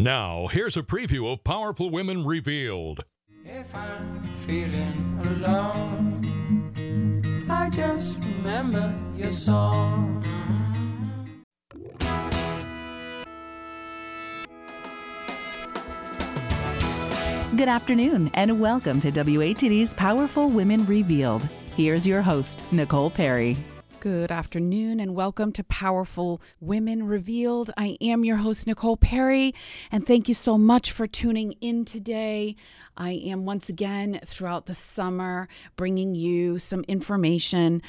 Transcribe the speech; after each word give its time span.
Now, 0.00 0.46
here's 0.46 0.78
a 0.78 0.82
preview 0.82 1.30
of 1.30 1.44
Powerful 1.44 1.90
Women 1.90 2.24
Revealed. 2.24 3.04
If 3.44 3.74
I'm 3.74 4.22
feeling 4.46 5.20
alone, 5.26 6.24
I 7.50 7.68
just 7.68 8.16
remember 8.20 8.94
your 9.14 9.30
song. 9.30 10.24
Good 17.54 17.68
afternoon, 17.68 18.30
and 18.32 18.58
welcome 18.58 19.02
to 19.02 19.12
WATD's 19.12 19.92
Powerful 19.92 20.48
Women 20.48 20.86
Revealed. 20.86 21.46
Here's 21.76 22.06
your 22.06 22.22
host, 22.22 22.62
Nicole 22.72 23.10
Perry. 23.10 23.58
Good 24.00 24.32
afternoon 24.32 24.98
and 24.98 25.14
welcome 25.14 25.52
to 25.52 25.62
Powerful 25.62 26.40
Women 26.58 27.06
Revealed. 27.06 27.70
I 27.76 27.98
am 28.00 28.24
your 28.24 28.38
host, 28.38 28.66
Nicole 28.66 28.96
Perry, 28.96 29.52
and 29.92 30.06
thank 30.06 30.26
you 30.26 30.32
so 30.32 30.56
much 30.56 30.90
for 30.90 31.06
tuning 31.06 31.52
in 31.60 31.84
today. 31.84 32.56
I 32.96 33.10
am 33.10 33.44
once 33.44 33.68
again 33.68 34.18
throughout 34.24 34.64
the 34.64 34.72
summer 34.72 35.48
bringing 35.76 36.14
you 36.14 36.58
some 36.58 36.82
information 36.88 37.82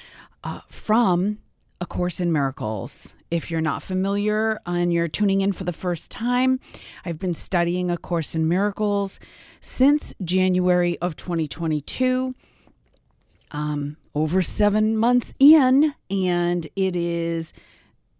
uh, 0.44 0.60
from 0.68 1.38
A 1.80 1.86
Course 1.86 2.20
in 2.20 2.30
Miracles. 2.34 3.16
If 3.30 3.50
you're 3.50 3.62
not 3.62 3.82
familiar 3.82 4.60
and 4.66 4.92
you're 4.92 5.08
tuning 5.08 5.40
in 5.40 5.54
for 5.54 5.64
the 5.64 5.72
first 5.72 6.12
time, 6.12 6.60
I've 7.06 7.20
been 7.20 7.34
studying 7.34 7.90
A 7.90 7.98
Course 7.98 8.36
in 8.36 8.50
Miracles 8.50 9.18
since 9.62 10.14
January 10.22 10.98
of 11.00 11.16
2022. 11.16 12.36
Um, 13.54 13.98
over 14.16 14.42
seven 14.42 14.96
months 14.98 15.34
in, 15.40 15.94
and 16.10 16.68
it 16.76 16.96
is 16.96 17.54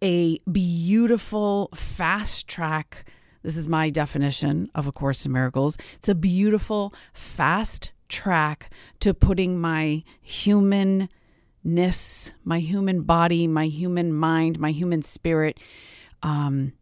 a 0.02 0.38
beautiful 0.50 1.70
fast 1.74 2.48
track. 2.48 3.06
This 3.42 3.56
is 3.56 3.68
my 3.68 3.90
definition 3.90 4.70
of 4.74 4.86
A 4.86 4.92
Course 4.92 5.24
in 5.24 5.32
Miracles. 5.32 5.78
It's 5.94 6.08
a 6.08 6.14
beautiful 6.14 6.92
fast 7.12 7.92
track 8.08 8.70
to 9.00 9.14
putting 9.14 9.58
my 9.58 10.02
humanness, 10.20 11.08
my 12.44 12.58
human 12.58 13.02
body, 13.02 13.46
my 13.46 13.66
human 13.66 14.12
mind, 14.12 14.58
my 14.60 14.70
human 14.70 15.02
spirit 15.02 15.58
um, 16.22 16.72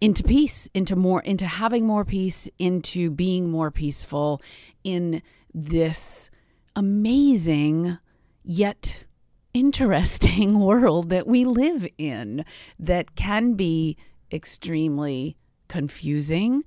into 0.00 0.22
peace, 0.22 0.68
into 0.74 0.96
more, 0.96 1.20
into 1.22 1.46
having 1.46 1.86
more 1.86 2.04
peace, 2.04 2.48
into 2.58 3.10
being 3.10 3.50
more 3.50 3.70
peaceful 3.70 4.40
in 4.84 5.22
this 5.52 6.30
amazing 6.76 7.98
yet 8.42 9.04
interesting 9.52 10.58
world 10.60 11.08
that 11.10 11.26
we 11.26 11.44
live 11.44 11.86
in 11.98 12.44
that 12.78 13.14
can 13.14 13.54
be 13.54 13.96
extremely 14.32 15.36
confusing. 15.68 16.64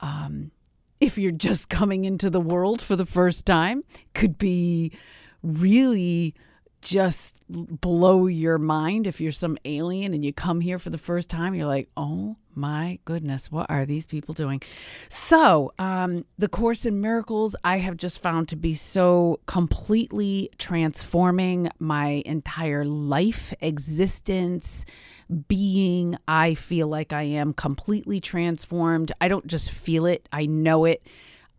Um, 0.00 0.50
if 1.00 1.18
you're 1.18 1.32
just 1.32 1.68
coming 1.68 2.04
into 2.04 2.30
the 2.30 2.40
world 2.40 2.80
for 2.80 2.96
the 2.96 3.06
first 3.06 3.44
time, 3.44 3.84
could 4.14 4.38
be 4.38 4.92
really 5.42 6.34
just 6.82 7.40
blow 7.48 8.26
your 8.26 8.58
mind 8.58 9.06
if 9.06 9.20
you're 9.20 9.32
some 9.32 9.56
alien 9.64 10.12
and 10.12 10.24
you 10.24 10.32
come 10.32 10.60
here 10.60 10.78
for 10.78 10.90
the 10.90 10.98
first 10.98 11.30
time 11.30 11.54
you're 11.54 11.66
like 11.66 11.88
oh 11.96 12.36
my 12.54 12.98
goodness 13.04 13.50
what 13.50 13.70
are 13.70 13.86
these 13.86 14.04
people 14.04 14.34
doing? 14.34 14.60
So 15.08 15.72
um, 15.78 16.24
the 16.38 16.48
course 16.48 16.84
in 16.84 17.00
miracles 17.00 17.56
i 17.64 17.78
have 17.78 17.96
just 17.96 18.20
found 18.20 18.48
to 18.48 18.56
be 18.56 18.74
so 18.74 19.40
completely 19.46 20.50
transforming 20.58 21.70
my 21.78 22.22
entire 22.26 22.84
life 22.84 23.54
existence 23.60 24.84
being. 25.48 26.16
I 26.28 26.54
feel 26.54 26.88
like 26.88 27.12
i 27.12 27.22
am 27.22 27.54
completely 27.54 28.20
transformed. 28.20 29.12
I 29.20 29.28
don't 29.28 29.46
just 29.46 29.70
feel 29.70 30.04
it 30.06 30.28
i 30.32 30.46
know 30.46 30.84
it. 30.84 31.06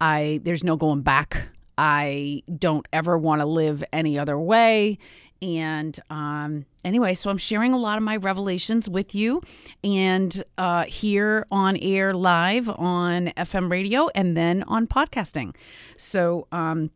I 0.02 0.42
there's 0.44 0.66
no 0.66 0.76
going 0.76 1.02
back 1.02 1.48
I 1.78 2.44
don't 2.58 2.88
ever 2.94 3.18
want 3.18 3.42
to 3.42 3.46
live 3.46 3.84
any 3.92 4.18
other 4.18 4.38
way. 4.38 4.98
And 5.42 6.00
um, 6.10 6.66
anyway, 6.86 7.16
so 7.16 7.30
I'm 7.30 7.38
sharing 7.38 7.74
a 7.74 7.78
lot 7.78 7.98
of 7.98 8.04
my 8.04 8.16
revelations 8.16 8.88
with 8.88 9.14
you 9.14 9.42
and 9.84 10.42
uh, 10.58 10.86
here 10.86 11.46
on 11.52 11.76
air 11.78 12.14
live 12.14 12.70
on 12.70 13.28
FM 13.36 13.70
radio 13.70 14.10
and 14.16 14.38
then 14.38 14.64
on 14.64 14.88
podcasting. 14.88 15.54
So, 15.98 16.48
um, 16.54 16.92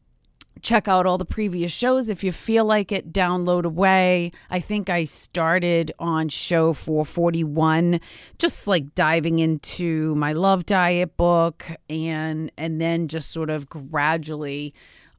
check 0.62 0.88
out 0.88 1.06
all 1.06 1.18
the 1.18 1.26
previous 1.26 1.72
shows 1.72 2.10
if 2.10 2.24
you 2.24 2.32
feel 2.32 2.66
like 2.66 2.92
it 2.92 3.12
download 3.14 3.64
away. 3.64 4.32
I 4.50 4.60
think 4.60 4.90
i 4.90 5.04
started 5.04 5.92
on 6.00 6.30
show 6.30 6.74
441 6.74 8.00
just 8.40 8.68
like 8.68 8.96
diving 8.96 9.40
into 9.40 10.16
my 10.16 10.34
love 10.34 10.66
diet 10.66 11.18
book 11.18 11.66
and 11.90 12.52
and 12.58 12.82
then 12.82 13.08
just 13.08 13.32
sort 13.32 13.50
of 13.50 13.68
gradually 13.68 14.74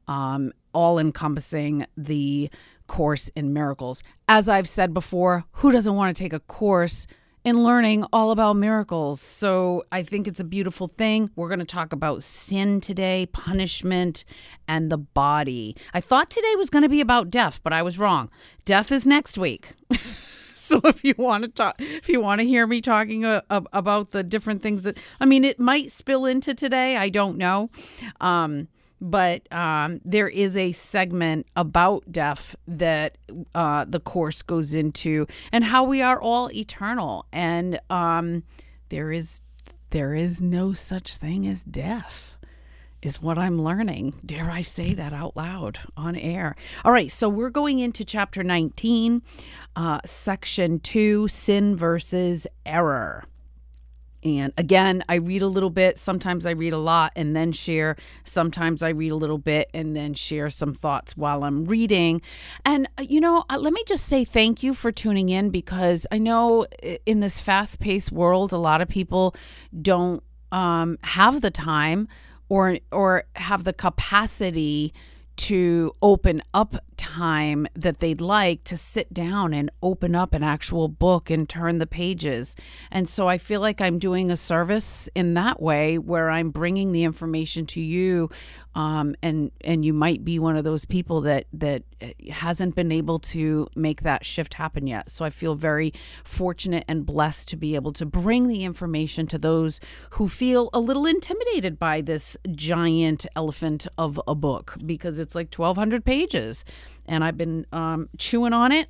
um, 0.07 0.51
all 0.73 0.99
encompassing 0.99 1.85
the 1.97 2.49
course 2.87 3.29
in 3.35 3.53
miracles. 3.53 4.03
As 4.27 4.49
i've 4.49 4.67
said 4.67 4.93
before 4.93 5.45
who 5.53 5.71
doesn't 5.71 5.95
want 5.95 6.15
to 6.15 6.23
take 6.23 6.33
a 6.33 6.39
course 6.39 7.07
in 7.43 7.63
learning 7.63 8.05
all 8.11 8.31
about 8.31 8.55
miracles. 8.55 9.21
So 9.21 9.83
I 9.91 10.03
think 10.03 10.27
it's 10.27 10.39
a 10.39 10.43
beautiful 10.43 10.87
thing. 10.87 11.29
We're 11.35 11.47
going 11.47 11.59
to 11.59 11.65
talk 11.65 11.93
about 11.93 12.23
sin 12.23 12.81
today, 12.81 13.27
punishment, 13.31 14.25
and 14.67 14.91
the 14.91 14.97
body. 14.97 15.75
I 15.93 16.01
thought 16.01 16.29
today 16.29 16.53
was 16.57 16.69
going 16.69 16.83
to 16.83 16.89
be 16.89 17.01
about 17.01 17.29
death, 17.29 17.61
but 17.63 17.73
I 17.73 17.81
was 17.81 17.97
wrong. 17.97 18.29
Death 18.65 18.91
is 18.91 19.07
next 19.07 19.37
week. 19.37 19.71
so 20.69 20.81
if 20.83 21.03
you 21.03 21.15
want 21.17 21.43
to 21.43 21.49
talk 21.49 21.75
if 21.79 22.09
you 22.09 22.21
want 22.21 22.41
to 22.41 22.45
hear 22.45 22.67
me 22.67 22.81
talking 22.81 23.25
uh, 23.25 23.41
about 23.49 24.11
the 24.11 24.23
different 24.23 24.61
things 24.61 24.83
that 24.83 24.99
I 25.19 25.25
mean 25.25 25.43
it 25.43 25.59
might 25.59 25.91
spill 25.91 26.25
into 26.25 26.53
today, 26.53 26.95
I 26.95 27.09
don't 27.09 27.37
know. 27.37 27.69
Um 28.21 28.67
but 29.01 29.51
um, 29.53 30.01
there 30.03 30.27
is 30.27 30.57
a 30.57 30.71
segment 30.71 31.47
about 31.55 32.11
death 32.11 32.55
that 32.67 33.17
uh, 33.55 33.85
the 33.87 33.99
course 33.99 34.41
goes 34.41 34.73
into 34.73 35.27
and 35.51 35.63
how 35.63 35.83
we 35.83 36.01
are 36.01 36.21
all 36.21 36.51
eternal. 36.51 37.25
And 37.31 37.79
um, 37.89 38.43
there 38.89 39.11
is 39.11 39.41
there 39.91 40.13
is 40.13 40.41
no 40.41 40.73
such 40.73 41.17
thing 41.17 41.47
as 41.47 41.63
death 41.63 42.37
is 43.01 43.21
what 43.21 43.37
i'm 43.37 43.61
learning. 43.61 44.13
Dare 44.25 44.51
i 44.51 44.61
say 44.61 44.93
that 44.93 45.13
out 45.13 45.35
loud 45.35 45.79
on 45.95 46.15
air? 46.15 46.55
All 46.83 46.91
right 46.91 47.11
so 47.11 47.29
we're 47.29 47.49
going 47.49 47.79
into 47.79 48.03
chapter 48.03 48.43
19 48.43 49.21
uh, 49.75 49.99
section 50.05 50.79
2 50.79 51.27
sin 51.27 51.75
versus 51.75 52.45
error 52.65 53.25
and 54.23 54.51
again, 54.57 55.03
I 55.07 55.15
read 55.15 55.41
a 55.41 55.47
little 55.47 55.69
bit. 55.69 55.97
Sometimes 55.97 56.45
I 56.45 56.51
read 56.51 56.73
a 56.73 56.77
lot 56.77 57.13
and 57.15 57.35
then 57.35 57.51
share. 57.51 57.95
Sometimes 58.23 58.83
I 58.83 58.89
read 58.89 59.11
a 59.11 59.15
little 59.15 59.37
bit 59.37 59.69
and 59.73 59.95
then 59.95 60.13
share 60.13 60.49
some 60.49 60.73
thoughts 60.73 61.15
while 61.15 61.43
I'm 61.43 61.65
reading. 61.65 62.21
And, 62.65 62.87
uh, 62.97 63.03
you 63.07 63.21
know, 63.21 63.45
uh, 63.49 63.57
let 63.59 63.71
me 63.71 63.83
just 63.87 64.05
say 64.05 64.25
thank 64.25 64.61
you 64.61 64.73
for 64.73 64.91
tuning 64.91 65.29
in 65.29 65.51
because 65.51 66.05
I 66.11 66.17
know 66.17 66.65
in 67.05 67.21
this 67.21 67.39
fast 67.39 67.79
paced 67.79 68.11
world, 68.11 68.51
a 68.51 68.57
lot 68.57 68.81
of 68.81 68.89
people 68.89 69.35
don't 69.81 70.21
um, 70.51 70.97
have 71.03 71.41
the 71.41 71.51
time 71.51 72.07
or, 72.49 72.77
or 72.91 73.23
have 73.35 73.63
the 73.63 73.73
capacity 73.73 74.93
to 75.39 75.95
open 76.01 76.41
up 76.53 76.75
time 76.97 77.65
that 77.73 77.99
they'd 77.99 78.19
like 78.19 78.61
to 78.65 78.75
sit 78.75 79.13
down 79.13 79.53
and 79.53 79.71
open 79.81 80.13
up 80.13 80.33
an 80.33 80.43
actual 80.43 80.89
book 80.89 81.29
and 81.29 81.47
turn 81.47 81.77
the 81.77 81.87
pages. 81.87 82.57
And 82.91 83.07
so 83.07 83.29
I 83.29 83.37
feel 83.37 83.61
like 83.61 83.79
I'm 83.79 83.99
doing 83.99 84.29
a 84.29 84.35
service 84.35 85.09
in 85.15 85.33
that 85.35 85.61
way 85.61 85.97
where 85.97 86.29
I'm 86.29 86.49
bringing 86.49 86.91
the 86.91 87.05
information 87.05 87.65
to 87.67 87.81
you 87.81 88.29
um, 88.75 89.15
and 89.23 89.51
and 89.61 89.83
you 89.83 89.93
might 89.93 90.23
be 90.23 90.37
one 90.37 90.55
of 90.55 90.63
those 90.63 90.85
people 90.85 91.21
that 91.21 91.47
that 91.53 91.83
hasn't 92.29 92.75
been 92.75 92.91
able 92.91 93.19
to 93.19 93.67
make 93.75 94.03
that 94.03 94.25
shift 94.25 94.53
happen 94.53 94.85
yet. 94.85 95.09
So 95.09 95.25
I 95.25 95.31
feel 95.31 95.55
very 95.55 95.93
fortunate 96.23 96.85
and 96.87 97.05
blessed 97.05 97.49
to 97.49 97.57
be 97.57 97.75
able 97.75 97.91
to 97.93 98.05
bring 98.05 98.47
the 98.47 98.63
information 98.63 99.25
to 99.27 99.37
those 99.37 99.79
who 100.11 100.29
feel 100.29 100.69
a 100.73 100.79
little 100.79 101.05
intimidated 101.05 101.79
by 101.79 102.01
this 102.01 102.37
giant 102.51 103.25
elephant 103.35 103.87
of 103.97 104.21
a 104.27 104.35
book 104.35 104.75
because 104.85 105.17
it's 105.19 105.28
like 105.35 105.53
1,200 105.53 106.03
pages 106.05 106.65
and 107.07 107.23
I've 107.23 107.37
been 107.37 107.65
um, 107.71 108.09
chewing 108.17 108.53
on 108.53 108.71
it 108.71 108.89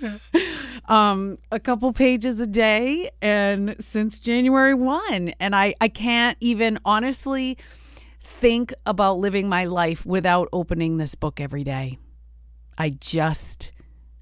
um, 0.88 1.38
a 1.50 1.60
couple 1.60 1.92
pages 1.92 2.40
a 2.40 2.46
day 2.46 3.10
and 3.20 3.76
since 3.80 4.18
January 4.20 4.74
1 4.74 5.34
and 5.40 5.54
I 5.54 5.74
I 5.80 5.88
can't 5.88 6.36
even 6.40 6.78
honestly 6.84 7.58
think 8.20 8.72
about 8.86 9.18
living 9.18 9.48
my 9.48 9.64
life 9.64 10.04
without 10.06 10.48
opening 10.52 10.96
this 10.96 11.14
book 11.14 11.40
every 11.40 11.64
day. 11.64 11.98
I 12.78 12.90
just 12.90 13.72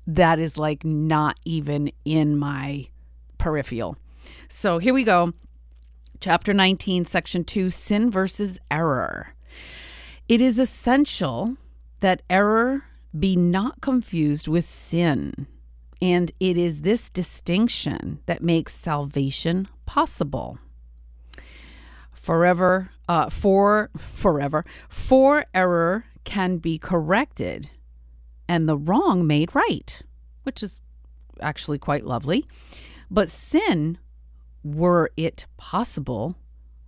that 0.07 0.39
is 0.39 0.59
like 0.59 0.85
not 0.85 1.39
even 1.45 1.93
in 2.05 2.37
my 2.37 2.87
peripheral. 3.39 3.97
So 4.49 4.79
here 4.79 4.95
we 4.95 5.05
go. 5.05 5.33
Chapter 6.21 6.53
19, 6.53 7.05
section 7.07 7.45
2 7.45 7.71
Sin 7.71 8.11
versus 8.11 8.59
Error. 8.71 9.35
It 10.31 10.41
is 10.41 10.61
essential 10.61 11.57
that 11.99 12.23
error 12.31 12.85
be 13.19 13.35
not 13.35 13.81
confused 13.81 14.47
with 14.47 14.65
sin. 14.65 15.49
And 16.01 16.31
it 16.39 16.57
is 16.57 16.83
this 16.83 17.11
distinction 17.11 18.21
that 18.27 18.41
makes 18.41 18.73
salvation 18.73 19.67
possible. 19.87 20.61
forever 22.13 22.91
uh, 23.09 23.29
for 23.29 23.91
forever 23.97 24.65
for 24.89 25.47
error 25.53 26.05
can 26.23 26.59
be 26.59 26.79
corrected 26.79 27.71
and 28.47 28.69
the 28.69 28.77
wrong 28.77 29.27
made 29.27 29.53
right 29.55 30.03
which 30.43 30.63
is 30.63 30.83
actually 31.41 31.79
quite 31.79 32.05
lovely 32.05 32.45
but 33.11 33.31
sin 33.31 33.97
were 34.63 35.11
it 35.17 35.47
possible 35.57 36.37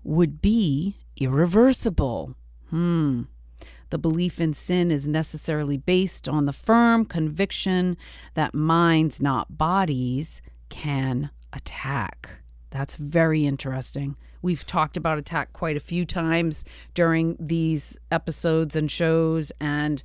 would 0.04 0.42
be 0.42 0.96
irreversible 1.16 2.36
hmm 2.68 3.22
the 3.92 3.98
belief 3.98 4.40
in 4.40 4.54
sin 4.54 4.90
is 4.90 5.06
necessarily 5.06 5.76
based 5.76 6.26
on 6.26 6.46
the 6.46 6.52
firm 6.52 7.04
conviction 7.04 7.98
that 8.32 8.54
minds, 8.54 9.20
not 9.20 9.58
bodies, 9.58 10.40
can 10.70 11.28
attack. 11.52 12.30
That's 12.70 12.96
very 12.96 13.44
interesting. 13.44 14.16
We've 14.40 14.64
talked 14.64 14.96
about 14.96 15.18
attack 15.18 15.52
quite 15.52 15.76
a 15.76 15.80
few 15.80 16.06
times 16.06 16.64
during 16.94 17.36
these 17.38 17.98
episodes 18.10 18.74
and 18.74 18.90
shows. 18.90 19.52
And, 19.60 20.02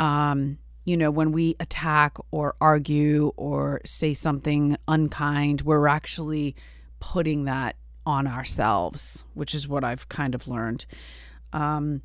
um, 0.00 0.58
you 0.84 0.96
know, 0.96 1.12
when 1.12 1.30
we 1.30 1.54
attack 1.60 2.18
or 2.32 2.56
argue 2.60 3.30
or 3.36 3.82
say 3.84 4.14
something 4.14 4.76
unkind, 4.88 5.62
we're 5.62 5.86
actually 5.86 6.56
putting 6.98 7.44
that 7.44 7.76
on 8.04 8.26
ourselves, 8.26 9.22
which 9.34 9.54
is 9.54 9.68
what 9.68 9.84
I've 9.84 10.08
kind 10.08 10.34
of 10.34 10.48
learned. 10.48 10.86
Um, 11.52 12.02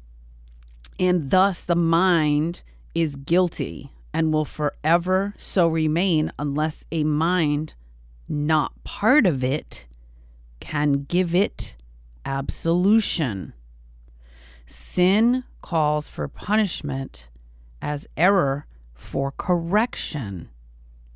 and 1.00 1.30
thus 1.30 1.64
the 1.64 1.76
mind 1.76 2.62
is 2.94 3.16
guilty 3.16 3.92
and 4.14 4.34
will 4.34 4.46
forever 4.46 5.34
so 5.38 5.68
remain 5.68 6.32
unless 6.38 6.84
a 6.92 7.04
mind 7.04 7.74
not 8.28 8.72
part 8.84 9.26
of 9.26 9.44
it 9.44 9.88
can 10.60 11.04
give 11.04 11.34
it 11.34 11.76
absolution. 12.26 13.54
Sin 14.66 15.44
calls 15.62 16.08
for 16.08 16.28
punishment 16.28 17.30
as 17.82 18.08
error 18.16 18.66
for 18.94 19.32
correction. 19.32 20.50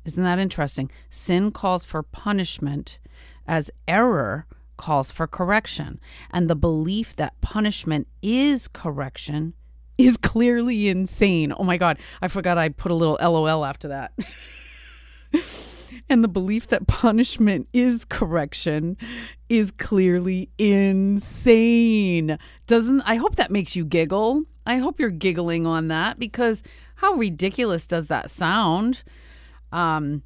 Isn't 0.04 0.22
that 0.22 0.38
interesting? 0.38 0.90
Sin 1.08 1.52
calls 1.52 1.84
for 1.84 2.02
punishment 2.02 2.98
as 3.46 3.70
error 3.88 4.46
calls 4.76 5.10
for 5.10 5.26
correction. 5.26 6.00
And 6.30 6.48
the 6.48 6.56
belief 6.56 7.16
that 7.16 7.40
punishment 7.40 8.06
is 8.22 8.68
correction 8.68 9.54
is 9.98 10.16
clearly 10.22 10.88
insane. 10.88 11.52
Oh 11.56 11.64
my 11.64 11.78
God, 11.78 11.98
I 12.20 12.28
forgot 12.28 12.58
I 12.58 12.68
put 12.68 12.92
a 12.92 12.94
little 12.94 13.18
LOL 13.20 13.64
after 13.64 13.88
that. 13.88 14.12
and 16.08 16.22
the 16.22 16.28
belief 16.28 16.68
that 16.68 16.86
punishment 16.86 17.68
is 17.72 18.04
correction 18.04 18.96
is 19.48 19.70
clearly 19.70 20.50
insane. 20.58 22.38
Doesn't 22.66 23.02
I 23.02 23.16
hope 23.16 23.36
that 23.36 23.50
makes 23.50 23.76
you 23.76 23.84
giggle? 23.84 24.44
I 24.66 24.78
hope 24.78 24.98
you're 24.98 25.10
giggling 25.10 25.66
on 25.66 25.88
that 25.88 26.18
because 26.18 26.62
how 26.96 27.14
ridiculous 27.14 27.86
does 27.86 28.08
that 28.08 28.30
sound? 28.30 29.02
Um 29.72 30.22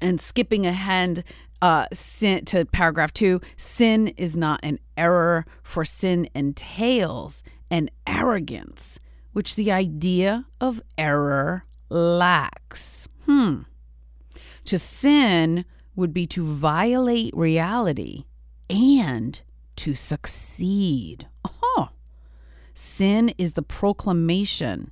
and 0.00 0.20
skipping 0.20 0.66
ahead 0.66 1.24
uh, 1.62 1.86
sin, 1.92 2.44
to 2.46 2.64
paragraph 2.66 3.12
two 3.12 3.40
sin 3.56 4.08
is 4.16 4.36
not 4.36 4.60
an 4.62 4.78
error, 4.96 5.46
for 5.62 5.84
sin 5.84 6.28
entails 6.34 7.42
an 7.70 7.90
arrogance, 8.06 8.98
which 9.32 9.56
the 9.56 9.72
idea 9.72 10.46
of 10.60 10.80
error 10.96 11.64
lacks. 11.88 13.08
Hmm. 13.24 13.62
To 14.66 14.78
sin 14.78 15.64
would 15.94 16.12
be 16.12 16.26
to 16.26 16.44
violate 16.44 17.36
reality 17.36 18.24
and 18.68 19.40
to 19.76 19.94
succeed. 19.94 21.26
Sin 22.78 23.32
is 23.38 23.54
the 23.54 23.62
proclamation, 23.62 24.90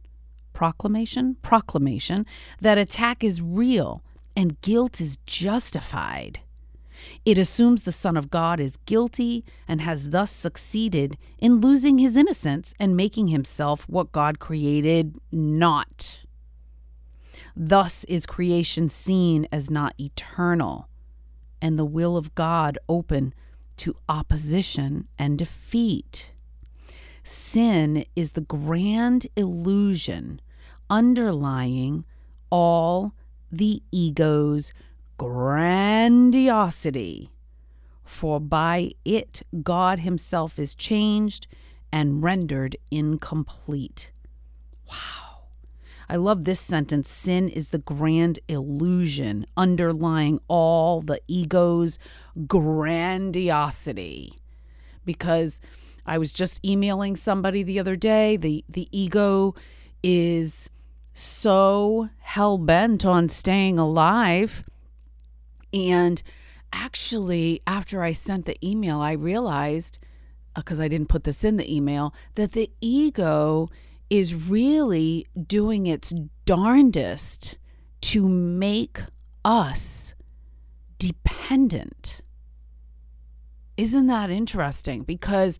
proclamation, 0.55 1.37
proclamation 1.43 2.25
that 2.63 2.79
attack 2.79 3.23
is 3.23 3.43
real 3.43 4.03
and 4.35 4.59
guilt 4.63 5.03
is 5.03 5.19
justified. 5.27 6.41
It 7.25 7.39
assumes 7.39 7.83
the 7.83 7.93
Son 7.93 8.17
of 8.17 8.31
God 8.31 8.61
is 8.61 8.77
guilty 8.87 9.45
and 9.67 9.81
has 9.81 10.11
thus 10.11 10.31
succeeded 10.31 11.17
in 11.39 11.61
losing 11.61 11.99
his 11.99 12.17
innocence 12.17 12.75
and 12.79 12.97
making 12.97 13.29
himself 13.29 13.89
what 13.89 14.13
God 14.13 14.39
created 14.39 15.19
not. 15.33 16.25
Thus 17.57 18.05
is 18.05 18.27
creation 18.27 18.89
seen 18.89 19.47
as 19.53 19.71
not 19.71 19.95
eternal, 19.99 20.89
and 21.63 21.79
the 21.79 21.85
will 21.85 22.17
of 22.17 22.35
God 22.35 22.79
open 22.89 23.35
to 23.79 23.97
opposition 24.09 25.09
and 25.19 25.39
defeat. 25.39 26.33
Sin 27.23 28.05
is 28.15 28.33
the 28.33 28.43
grand 28.43 29.27
illusion 29.37 30.41
underlying 30.91 32.05
all 32.51 33.15
the 33.51 33.83
ego's 33.91 34.73
grandiosity, 35.17 37.31
for 38.05 38.41
by 38.41 38.93
it 39.05 39.43
God 39.63 40.01
Himself 40.01 40.59
is 40.59 40.75
changed 40.75 41.47
and 41.93 42.23
rendered 42.23 42.77
incomplete. 42.91 44.11
Wow. 44.89 45.45
I 46.09 46.17
love 46.17 46.45
this 46.45 46.61
sentence. 46.61 47.09
Sin 47.09 47.49
is 47.49 47.69
the 47.69 47.79
grand 47.79 48.41
illusion 48.49 49.47
underlying 49.57 50.41
all 50.49 51.01
the 51.01 51.21
ego's 51.29 51.99
grandiosity. 52.47 54.35
Because 55.05 55.61
I 56.07 56.19
was 56.19 56.33
just 56.33 56.65
emailing 56.65 57.17
somebody 57.17 57.63
the 57.63 57.81
other 57.81 57.97
day. 57.97 58.37
The 58.37 58.65
the 58.69 58.89
ego 58.91 59.55
is 60.03 60.69
so 61.15 62.11
hell 62.19 62.59
bent 62.59 63.07
on 63.07 63.29
staying 63.29 63.79
alive 63.79 64.65
and 65.75 66.23
actually, 66.73 67.61
after 67.67 68.03
I 68.03 68.13
sent 68.13 68.47
the 68.47 68.57
email, 68.67 69.01
I 69.01 69.13
realized, 69.13 69.99
because 70.55 70.81
uh, 70.81 70.85
I 70.85 70.89
didn't 70.89 71.09
put 71.09 71.25
this 71.25 71.45
in 71.45 71.57
the 71.57 71.75
email, 71.75 72.15
that 72.37 72.53
the 72.53 72.71
ego 72.81 73.69
is 74.09 74.35
really 74.35 75.27
doing 75.47 75.87
its 75.87 76.15
darndest 76.47 77.59
to 78.03 78.29
make 78.29 79.01
us 79.45 80.15
dependent. 80.99 82.21
Isn't 83.77 84.07
that 84.07 84.31
interesting? 84.31 85.03
Because, 85.03 85.59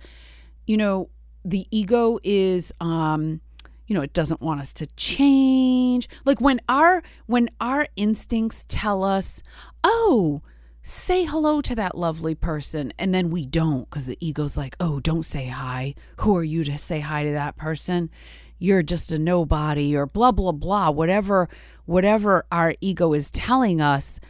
you 0.67 0.77
know, 0.77 1.11
the 1.45 1.67
ego 1.71 2.19
is 2.23 2.73
um, 2.81 3.41
you 3.87 3.95
know 3.95 4.03
it 4.03 4.13
doesn't 4.13 4.41
want 4.41 4.61
us 4.61 4.73
to 4.75 4.87
change. 4.97 6.09
Like 6.25 6.41
when 6.41 6.61
our 6.69 7.03
when 7.27 7.51
our 7.61 7.87
instincts 7.97 8.65
tell 8.69 9.05
us 9.05 9.43
oh 9.83 10.43
say 10.83 11.25
hello 11.25 11.61
to 11.63 11.75
that 11.75 11.97
lovely 11.97 12.35
person 12.35 12.93
and 12.99 13.15
then 13.15 13.31
we 13.31 13.47
don't 13.47 13.89
because 13.89 14.07
the 14.07 14.19
ego's 14.21 14.57
like 14.57 14.77
oh 14.81 15.01
don't 15.01 15.25
say 15.25 15.47
hi. 15.47 15.95
Who 16.21 16.37
are 16.37 16.45
you 16.45 16.65
to 16.65 16.79
say 16.79 17.01
hi 17.01 17.25
to 17.25 17.33
that 17.33 17.57
person? 17.57 18.11
You're 18.59 18.83
just 18.83 19.13
a 19.13 19.19
nobody 19.19 19.97
or 19.97 20.07
blah 20.07 20.33
blah 20.33 20.53
blah. 20.53 20.91
Whatever 20.91 21.49
whatever 21.85 22.45
our 22.51 22.75
ego 22.81 23.13
is 23.13 23.31
telling 23.31 23.81
us 23.81 24.21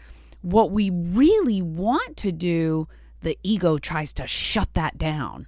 what 0.43 0.71
we 0.71 0.91
really 0.91 1.63
want 1.63 2.17
to 2.19 2.31
do 2.31 2.87
the 3.25 3.39
ego 3.43 3.79
tries 3.79 4.13
to 4.13 4.27
shut 4.27 4.73
that 4.75 4.97
down. 4.97 5.47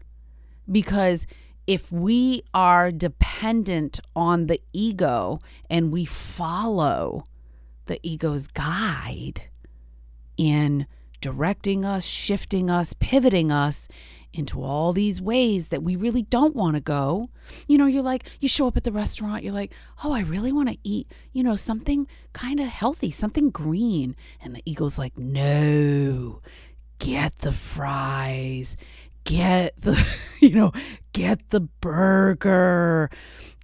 Because 0.70 1.26
if 1.66 1.90
we 1.90 2.42
are 2.54 2.92
dependent 2.92 4.00
on 4.14 4.46
the 4.46 4.60
ego 4.72 5.40
and 5.68 5.92
we 5.92 6.04
follow 6.04 7.24
the 7.86 7.98
ego's 8.02 8.46
guide 8.46 9.42
in 10.36 10.86
directing 11.20 11.84
us, 11.84 12.04
shifting 12.04 12.70
us, 12.70 12.92
pivoting 12.94 13.50
us 13.50 13.88
into 14.32 14.62
all 14.62 14.92
these 14.92 15.20
ways 15.20 15.68
that 15.68 15.82
we 15.82 15.96
really 15.96 16.22
don't 16.22 16.54
want 16.54 16.74
to 16.76 16.80
go. 16.80 17.30
You 17.66 17.78
know, 17.78 17.86
you're 17.86 18.02
like, 18.02 18.28
you 18.40 18.48
show 18.48 18.68
up 18.68 18.76
at 18.76 18.84
the 18.84 18.92
restaurant, 18.92 19.42
you're 19.42 19.52
like, 19.52 19.72
oh, 20.04 20.12
I 20.12 20.20
really 20.20 20.52
want 20.52 20.68
to 20.68 20.78
eat, 20.84 21.10
you 21.32 21.42
know, 21.42 21.56
something 21.56 22.06
kind 22.32 22.60
of 22.60 22.66
healthy, 22.66 23.10
something 23.10 23.50
green. 23.50 24.14
And 24.40 24.54
the 24.54 24.62
ego's 24.66 24.98
like, 24.98 25.18
no, 25.18 26.42
get 26.98 27.38
the 27.38 27.52
fries, 27.52 28.76
get 29.26 29.78
the 29.80 30.18
you 30.40 30.54
know 30.54 30.72
get 31.12 31.50
the 31.50 31.60
burger 31.60 33.10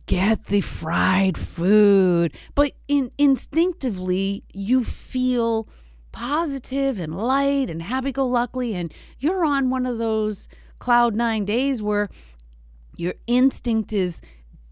get 0.06 0.44
the 0.44 0.60
fried 0.60 1.38
food. 1.38 2.34
But 2.54 2.72
in, 2.88 3.10
instinctively 3.18 4.44
you 4.52 4.84
feel 4.84 5.68
positive 6.10 7.00
and 7.00 7.14
light 7.14 7.70
and 7.70 7.80
happy-go-lucky 7.80 8.74
and 8.74 8.92
you're 9.18 9.44
on 9.44 9.70
one 9.70 9.86
of 9.86 9.96
those 9.98 10.48
cloud 10.78 11.14
nine 11.14 11.44
days 11.44 11.80
where 11.80 12.08
your 12.96 13.14
instinct 13.26 13.92
is 13.92 14.20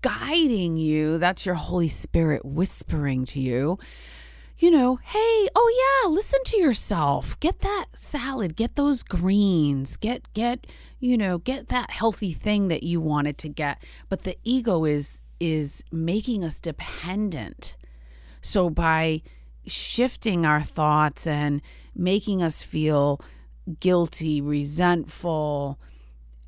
guiding 0.03 0.77
you. 0.77 1.17
That's 1.17 1.47
your 1.47 1.55
holy 1.55 1.89
spirit 1.89 2.45
whispering 2.45 3.25
to 3.27 3.41
you 3.41 3.79
you 4.61 4.71
know, 4.71 4.97
hey, 4.97 5.49
oh 5.55 6.03
yeah, 6.05 6.11
listen 6.11 6.41
to 6.45 6.59
yourself. 6.59 7.41
Get 7.41 7.61
that 7.61 7.87
salad, 7.95 8.57
get 8.57 8.77
those 8.77 9.03
greens, 9.03 9.97
get 9.97 10.31
get, 10.35 10.67
you 10.99 11.17
know, 11.17 11.39
get 11.39 11.69
that 11.69 11.91
healthy 11.91 12.35
thing 12.35 12.69
that 12.69 12.83
you 12.83 13.01
wanted 13.01 13.39
to 13.39 13.49
get. 13.49 13.83
But 14.11 14.23
the 14.23 14.37
ego 14.45 14.85
is 14.85 15.23
is 15.41 15.83
making 15.91 16.45
us 16.45 16.61
dependent. 16.61 17.79
So 18.43 18.69
by 18.69 19.23
shifting 19.67 20.45
our 20.45 20.63
thoughts 20.63 21.27
and 21.27 21.63
making 21.95 22.43
us 22.43 22.63
feel 22.63 23.21
guilty, 23.81 24.43
resentful, 24.43 25.79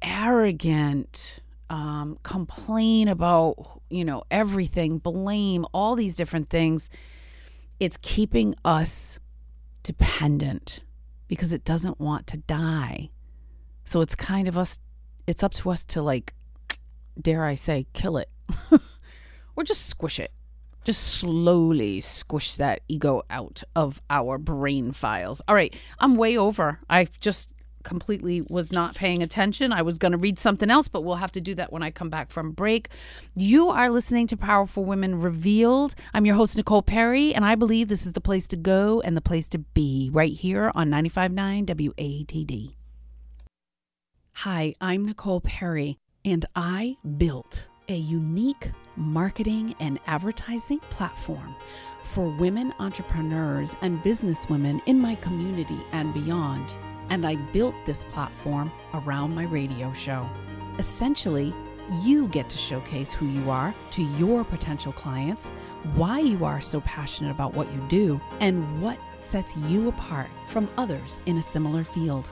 arrogant, 0.02 1.40
um, 1.71 2.19
complain 2.23 3.09
about, 3.09 3.81
you 3.88 4.04
know, 4.04 4.25
everything, 4.31 4.99
blame, 4.99 5.64
all 5.73 5.95
these 5.95 6.16
different 6.16 6.50
things, 6.50 6.90
it's 7.82 7.98
keeping 8.00 8.54
us 8.64 9.18
dependent 9.82 10.84
because 11.26 11.52
it 11.52 11.64
doesn't 11.64 11.98
want 11.98 12.28
to 12.28 12.36
die. 12.36 13.10
So 13.84 14.02
it's 14.02 14.14
kind 14.14 14.46
of 14.46 14.56
us, 14.56 14.78
it's 15.26 15.42
up 15.42 15.52
to 15.54 15.70
us 15.70 15.84
to 15.86 16.00
like, 16.00 16.32
dare 17.20 17.44
I 17.44 17.56
say, 17.56 17.86
kill 17.92 18.18
it 18.18 18.28
or 19.56 19.64
just 19.64 19.86
squish 19.86 20.20
it 20.20 20.32
just 20.84 21.00
slowly 21.00 22.00
squish 22.00 22.56
that 22.56 22.80
ego 22.88 23.22
out 23.30 23.62
of 23.76 24.02
our 24.10 24.36
brain 24.36 24.90
files. 24.90 25.40
All 25.46 25.54
right, 25.54 25.72
I'm 26.00 26.16
way 26.16 26.36
over. 26.36 26.80
I 26.90 27.06
just 27.20 27.50
completely 27.82 28.42
was 28.48 28.72
not 28.72 28.94
paying 28.94 29.22
attention. 29.22 29.72
I 29.72 29.82
was 29.82 29.98
going 29.98 30.12
to 30.12 30.18
read 30.18 30.38
something 30.38 30.70
else, 30.70 30.88
but 30.88 31.02
we'll 31.02 31.16
have 31.16 31.32
to 31.32 31.40
do 31.40 31.54
that 31.56 31.72
when 31.72 31.82
I 31.82 31.90
come 31.90 32.10
back 32.10 32.30
from 32.30 32.52
break. 32.52 32.88
You 33.34 33.68
are 33.68 33.90
listening 33.90 34.26
to 34.28 34.36
Powerful 34.36 34.84
Women 34.84 35.20
Revealed. 35.20 35.94
I'm 36.14 36.26
your 36.26 36.36
host, 36.36 36.56
Nicole 36.56 36.82
Perry, 36.82 37.34
and 37.34 37.44
I 37.44 37.54
believe 37.54 37.88
this 37.88 38.06
is 38.06 38.12
the 38.12 38.20
place 38.20 38.46
to 38.48 38.56
go 38.56 39.00
and 39.00 39.16
the 39.16 39.20
place 39.20 39.48
to 39.50 39.58
be 39.58 40.10
right 40.12 40.32
here 40.32 40.70
on 40.74 40.90
95.9 40.90 41.66
WATD. 41.66 42.74
Hi, 44.36 44.74
I'm 44.80 45.04
Nicole 45.04 45.40
Perry, 45.40 45.98
and 46.24 46.46
I 46.56 46.96
built 47.18 47.66
a 47.88 47.96
unique 47.96 48.70
marketing 48.96 49.74
and 49.80 49.98
advertising 50.06 50.78
platform 50.90 51.54
for 52.02 52.28
women 52.36 52.72
entrepreneurs 52.78 53.76
and 53.82 54.02
businesswomen 54.02 54.80
in 54.86 54.98
my 54.98 55.14
community 55.16 55.78
and 55.92 56.12
beyond. 56.14 56.74
And 57.12 57.26
I 57.26 57.37
built 57.37 57.75
this 57.85 58.04
platform 58.04 58.73
around 58.95 59.35
my 59.35 59.45
radio 59.45 59.92
show. 59.92 60.26
Essentially, 60.78 61.54
you 62.02 62.26
get 62.28 62.49
to 62.49 62.57
showcase 62.57 63.12
who 63.12 63.26
you 63.26 63.50
are 63.50 63.75
to 63.90 64.02
your 64.02 64.45
potential 64.45 64.95
clients, 64.95 65.50
why 65.95 66.21
you 66.21 66.42
are 66.47 66.62
so 66.62 66.81
passionate 66.81 67.31
about 67.31 67.52
what 67.52 67.71
you 67.71 67.85
do, 67.90 68.19
and 68.40 68.81
what 68.81 68.99
sets 69.19 69.54
you 69.69 69.88
apart 69.88 70.31
from 70.49 70.71
others 70.78 71.21
in 71.26 71.37
a 71.37 71.42
similar 71.42 71.85
field. 71.85 72.31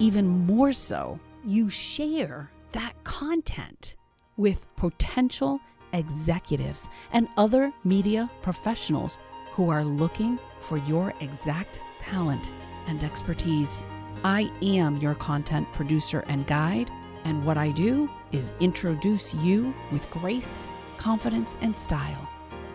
Even 0.00 0.26
more 0.26 0.72
so, 0.72 1.20
you 1.44 1.70
share 1.70 2.50
that 2.72 2.94
content 3.04 3.94
with 4.36 4.66
potential 4.74 5.60
executives 5.92 6.88
and 7.12 7.28
other 7.36 7.72
media 7.84 8.28
professionals 8.42 9.18
who 9.52 9.70
are 9.70 9.84
looking 9.84 10.36
for 10.58 10.78
your 10.78 11.14
exact 11.20 11.80
talent 12.00 12.50
and 12.88 13.04
expertise. 13.04 13.86
I 14.24 14.50
am 14.62 14.96
your 14.98 15.14
content 15.14 15.72
producer 15.72 16.24
and 16.26 16.46
guide, 16.46 16.90
and 17.24 17.44
what 17.44 17.56
I 17.56 17.70
do 17.70 18.10
is 18.32 18.52
introduce 18.60 19.32
you 19.34 19.72
with 19.92 20.10
grace, 20.10 20.66
confidence, 20.96 21.56
and 21.60 21.76
style 21.76 22.28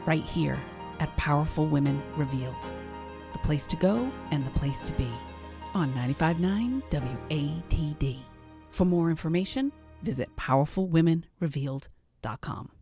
right 0.05 0.24
here 0.24 0.57
at 1.00 1.13
Powerful 1.17 1.65
Women 1.65 2.01
Revealed. 2.15 2.74
The 3.33 3.39
place 3.39 3.65
to 3.67 3.75
go 3.75 4.10
and 4.31 4.45
the 4.45 4.51
place 4.51 4.81
to 4.81 4.93
be 4.93 5.10
on 5.74 5.93
959 5.95 6.83
WATD. 6.89 8.19
For 8.69 8.86
more 8.86 9.10
information, 9.10 9.74
visit 10.01 10.33
powerfulwomenrevealed.com. 10.36 12.80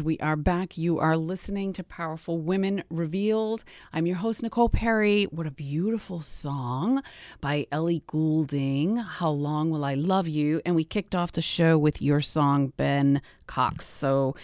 We 0.00 0.18
are 0.18 0.36
back. 0.36 0.78
You 0.78 0.98
are 0.98 1.16
listening 1.16 1.72
to 1.74 1.82
Powerful 1.82 2.38
Women 2.38 2.84
Revealed. 2.90 3.64
I'm 3.92 4.06
your 4.06 4.16
host, 4.16 4.42
Nicole 4.42 4.68
Perry. 4.68 5.24
What 5.24 5.46
a 5.46 5.50
beautiful 5.50 6.20
song 6.20 7.02
by 7.40 7.66
Ellie 7.72 8.02
Goulding. 8.06 8.96
How 8.98 9.30
Long 9.30 9.70
Will 9.70 9.84
I 9.84 9.94
Love 9.94 10.28
You? 10.28 10.60
And 10.64 10.76
we 10.76 10.84
kicked 10.84 11.14
off 11.14 11.32
the 11.32 11.42
show 11.42 11.78
with 11.78 12.00
your 12.00 12.20
song, 12.20 12.72
Ben 12.76 13.22
Cox. 13.46 13.86
So 13.86 14.36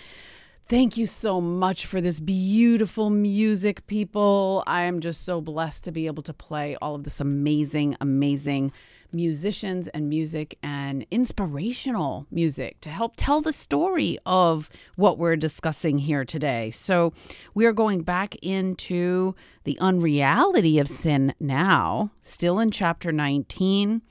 thank 0.67 0.97
you 0.97 1.07
so 1.07 1.41
much 1.41 1.85
for 1.85 2.01
this 2.01 2.21
beautiful 2.21 3.11
music, 3.11 3.87
people. 3.87 4.65
I 4.67 4.83
am 4.83 5.01
just 5.01 5.23
so 5.23 5.41
blessed 5.41 5.85
to 5.85 5.93
be 5.93 6.07
able 6.07 6.23
to 6.23 6.33
play 6.33 6.77
all 6.81 6.95
of 6.95 7.05
this 7.05 7.21
amazing, 7.21 7.97
amazing 8.01 8.73
musicians 9.13 9.89
and 9.89 10.09
music 10.09 10.59
and 10.63 11.07
inspirational 11.11 12.27
music 12.31 12.81
to 12.81 12.89
help 12.89 13.13
tell 13.17 13.41
the 13.41 13.53
story 13.53 14.19
of 14.25 14.71
what 14.97 15.19
we're 15.19 15.37
discussing 15.37 15.99
here 15.99 16.25
today. 16.25 16.71
So, 16.71 17.13
we 17.55 17.67
are 17.67 17.73
going 17.73 18.01
back 18.01 18.35
into 18.37 19.35
the 19.65 19.79
unreality 19.81 20.79
of 20.79 20.89
sin 20.89 21.35
now, 21.39 22.11
still 22.23 22.59
in 22.59 22.71
chapter 22.71 23.13
19. 23.13 24.03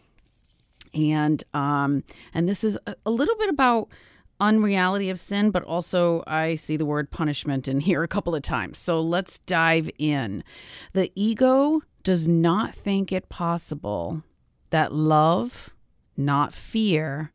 And 0.94 1.44
um 1.56 2.04
and 2.36 2.48
this 2.48 2.64
is 2.64 2.78
a, 2.86 3.10
little 3.10 3.36
bit 3.38 3.50
about 3.50 3.90
unreality 4.44 5.10
of 5.10 5.20
sin, 5.20 5.50
but 5.50 5.64
also 5.64 6.24
I 6.28 6.56
see 6.56 6.76
the 6.76 6.86
word 6.86 7.10
punishment 7.10 7.68
in 7.68 7.80
here 7.80 8.04
a 8.04 8.08
couple 8.08 8.36
of 8.36 8.42
times. 8.42 8.78
So 8.78 9.00
let's 9.00 9.40
dive 9.40 9.90
in. 9.98 10.44
The 10.92 11.12
ego 11.16 11.82
does 12.04 12.28
not 12.28 12.76
think 12.76 13.12
it 13.12 13.30
possible 13.30 14.24
that 14.70 14.92
love, 14.92 15.74
not 16.18 16.54
fear, 16.54 17.32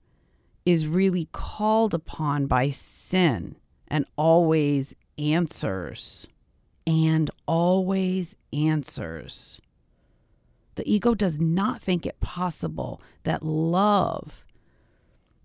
is 0.67 0.87
really 0.87 1.29
called 1.33 1.95
upon 1.95 2.47
by 2.47 2.69
sin 2.69 3.57
and 3.89 4.05
always 4.17 4.95
answers. 5.17 6.27
And 6.87 7.31
always 7.47 8.37
answers. 8.53 9.61
The 10.77 10.91
ego 10.91 11.15
does 11.15 11.39
not 11.39 11.83
think 11.83 12.07
it 12.07 12.21
possible 12.21 13.03
that 13.25 13.43
love, 13.43 14.45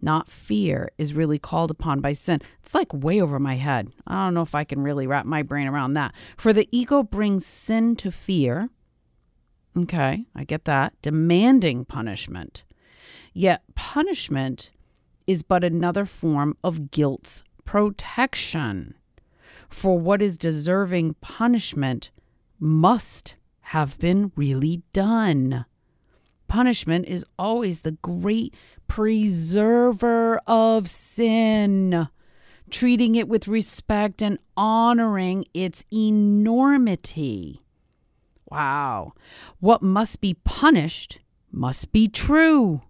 not 0.04 0.30
fear, 0.30 0.92
is 0.98 1.14
really 1.14 1.40
called 1.40 1.72
upon 1.72 2.02
by 2.02 2.14
sin. 2.14 2.40
It's 2.62 2.76
like 2.76 2.94
way 2.94 3.22
over 3.22 3.40
my 3.40 3.56
head. 3.56 3.92
I 4.06 4.26
don't 4.26 4.34
know 4.34 4.42
if 4.42 4.54
I 4.54 4.64
can 4.64 4.82
really 4.82 5.08
wrap 5.08 5.26
my 5.26 5.42
brain 5.42 5.68
around 5.68 5.94
that. 5.94 6.14
For 6.38 6.54
the 6.54 6.68
ego 6.72 7.02
brings 7.02 7.46
sin 7.46 7.96
to 7.98 8.12
fear. 8.12 8.70
Okay, 9.78 10.26
I 10.36 10.44
get 10.44 10.66
that. 10.66 10.94
Demanding 11.02 11.86
punishment. 11.86 12.64
Yet 13.34 13.64
punishment 13.74 14.70
is 15.26 15.42
but 15.42 15.64
another 15.64 16.06
form 16.06 16.56
of 16.64 16.92
guilt's 16.92 17.42
protection. 17.66 18.96
For 19.70 19.98
what 19.98 20.22
is 20.22 20.38
deserving 20.38 21.16
punishment 21.22 22.12
must 22.60 23.36
have 23.68 23.98
been 23.98 24.32
really 24.36 24.84
done. 24.94 25.66
Punishment 26.48 27.06
is 27.08 27.26
always 27.38 27.82
the 27.82 27.94
great 27.94 28.54
preserver 28.88 30.40
of 30.46 30.88
sin, 30.88 32.08
treating 32.70 33.16
it 33.16 33.28
with 33.28 33.48
respect 33.48 34.22
and 34.22 34.38
honoring 34.56 35.46
its 35.54 35.86
enormity. 35.92 37.60
Wow. 38.50 39.14
What 39.60 39.82
must 39.82 40.22
be 40.22 40.36
punished 40.36 41.20
must 41.52 41.92
be 41.92 42.08
true. 42.08 42.82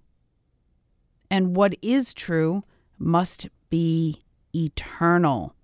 And 1.30 1.56
what 1.56 1.76
is 1.82 2.14
true 2.14 2.64
must 2.98 3.48
be 3.70 4.24
eternal 4.54 5.56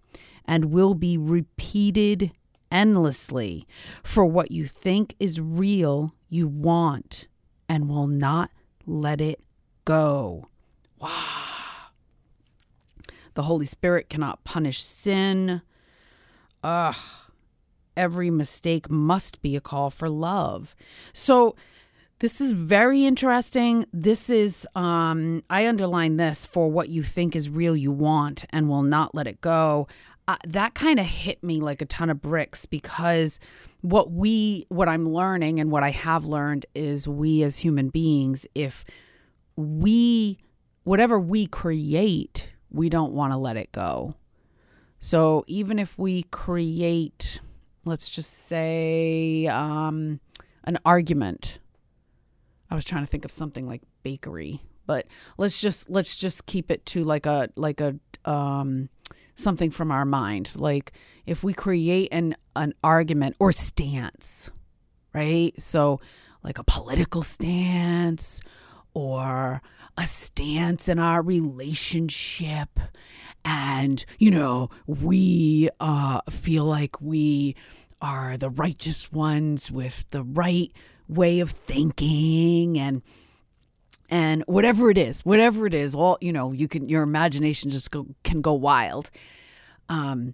and 0.45 0.65
will 0.65 0.93
be 0.95 1.17
repeated 1.17 2.31
endlessly. 2.71 3.67
For 4.03 4.25
what 4.25 4.51
you 4.51 4.65
think 4.65 5.15
is 5.19 5.39
real, 5.39 6.13
you 6.27 6.47
want 6.47 7.27
and 7.69 7.87
will 7.87 8.07
not 8.07 8.51
let 8.85 9.21
it 9.21 9.39
go. 9.85 10.49
Wow. 10.99 11.09
The 13.35 13.43
Holy 13.43 13.67
Spirit 13.67 14.09
cannot 14.09 14.43
punish 14.43 14.81
sin. 14.81 15.61
Ugh. 16.63 16.95
Every 17.95 18.29
mistake 18.29 18.89
must 18.89 19.41
be 19.41 19.55
a 19.55 19.61
call 19.61 19.89
for 19.91 20.09
love. 20.09 20.75
So, 21.13 21.55
this 22.19 22.41
is 22.41 22.51
very 22.51 23.05
interesting. 23.05 23.85
This 23.93 24.29
is, 24.29 24.67
um, 24.75 25.41
I 25.49 25.67
underline 25.67 26.17
this 26.17 26.45
for 26.45 26.69
what 26.69 26.89
you 26.89 27.01
think 27.01 27.33
is 27.33 27.49
real, 27.49 27.77
you 27.77 27.93
want, 27.93 28.43
and 28.49 28.67
will 28.67 28.83
not 28.83 29.15
let 29.15 29.25
it 29.25 29.39
go. 29.39 29.87
Uh, 30.29 30.35
that 30.47 30.75
kind 30.75 30.99
of 30.99 31.07
hit 31.07 31.43
me 31.43 31.59
like 31.59 31.81
a 31.81 31.85
ton 31.85 32.07
of 32.07 32.21
bricks 32.21 32.67
because 32.67 33.39
what 33.81 34.11
we, 34.11 34.63
what 34.69 34.87
I'm 34.87 35.09
learning 35.09 35.57
and 35.57 35.71
what 35.71 35.81
I 35.81 35.89
have 35.89 36.23
learned 36.23 36.67
is 36.75 37.07
we 37.07 37.41
as 37.41 37.57
human 37.57 37.89
beings, 37.89 38.45
if 38.53 38.85
we, 39.55 40.37
whatever 40.83 41.19
we 41.19 41.47
create, 41.47 42.53
we 42.69 42.89
don't 42.89 43.11
want 43.13 43.33
to 43.33 43.37
let 43.37 43.57
it 43.57 43.71
go. 43.71 44.13
So 44.99 45.45
even 45.47 45.79
if 45.79 45.97
we 45.97 46.21
create, 46.21 47.39
let's 47.83 48.07
just 48.07 48.31
say, 48.31 49.47
um, 49.47 50.19
an 50.63 50.77
argument 50.85 51.57
I 52.69 52.75
was 52.75 52.85
trying 52.85 53.01
to 53.01 53.07
think 53.07 53.25
of 53.25 53.31
something 53.31 53.65
like 53.65 53.81
bakery, 54.03 54.61
but 54.85 55.07
let's 55.39 55.59
just 55.59 55.89
let's 55.89 56.15
just 56.15 56.45
keep 56.45 56.69
it 56.69 56.85
to 56.87 57.03
like 57.03 57.25
a 57.25 57.49
like 57.55 57.81
a 57.81 57.95
um 58.25 58.89
something 59.39 59.71
from 59.71 59.91
our 59.91 60.05
mind. 60.05 60.55
Like 60.57 60.91
if 61.25 61.43
we 61.43 61.53
create 61.53 62.09
an 62.11 62.35
an 62.55 62.73
argument 62.83 63.35
or 63.39 63.51
stance, 63.51 64.51
right? 65.13 65.59
So 65.59 65.99
like 66.43 66.57
a 66.57 66.63
political 66.63 67.21
stance 67.21 68.41
or 68.93 69.61
a 69.97 70.05
stance 70.05 70.87
in 70.87 70.99
our 70.99 71.21
relationship 71.21 72.79
and 73.45 74.05
you 74.17 74.31
know 74.31 74.69
we 74.87 75.69
uh 75.79 76.21
feel 76.29 76.65
like 76.65 76.99
we 77.01 77.55
are 78.01 78.37
the 78.37 78.49
righteous 78.49 79.11
ones 79.11 79.71
with 79.71 80.05
the 80.11 80.23
right 80.23 80.71
way 81.07 81.39
of 81.39 81.51
thinking 81.51 82.77
and 82.77 83.01
and 84.09 84.43
whatever 84.47 84.89
it 84.89 84.97
is 84.97 85.21
whatever 85.21 85.65
it 85.65 85.73
is 85.73 85.95
all 85.95 86.17
you 86.21 86.31
know 86.31 86.51
you 86.51 86.67
can 86.67 86.89
your 86.89 87.03
imagination 87.03 87.71
just 87.71 87.91
go, 87.91 88.05
can 88.23 88.41
go 88.41 88.53
wild 88.53 89.09
um 89.89 90.33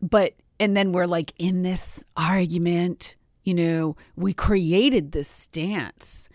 but 0.00 0.34
and 0.60 0.76
then 0.76 0.92
we're 0.92 1.06
like 1.06 1.32
in 1.38 1.62
this 1.62 2.04
argument 2.16 3.16
you 3.44 3.54
know 3.54 3.96
we 4.16 4.32
created 4.32 5.12
this 5.12 5.28
stance 5.28 6.28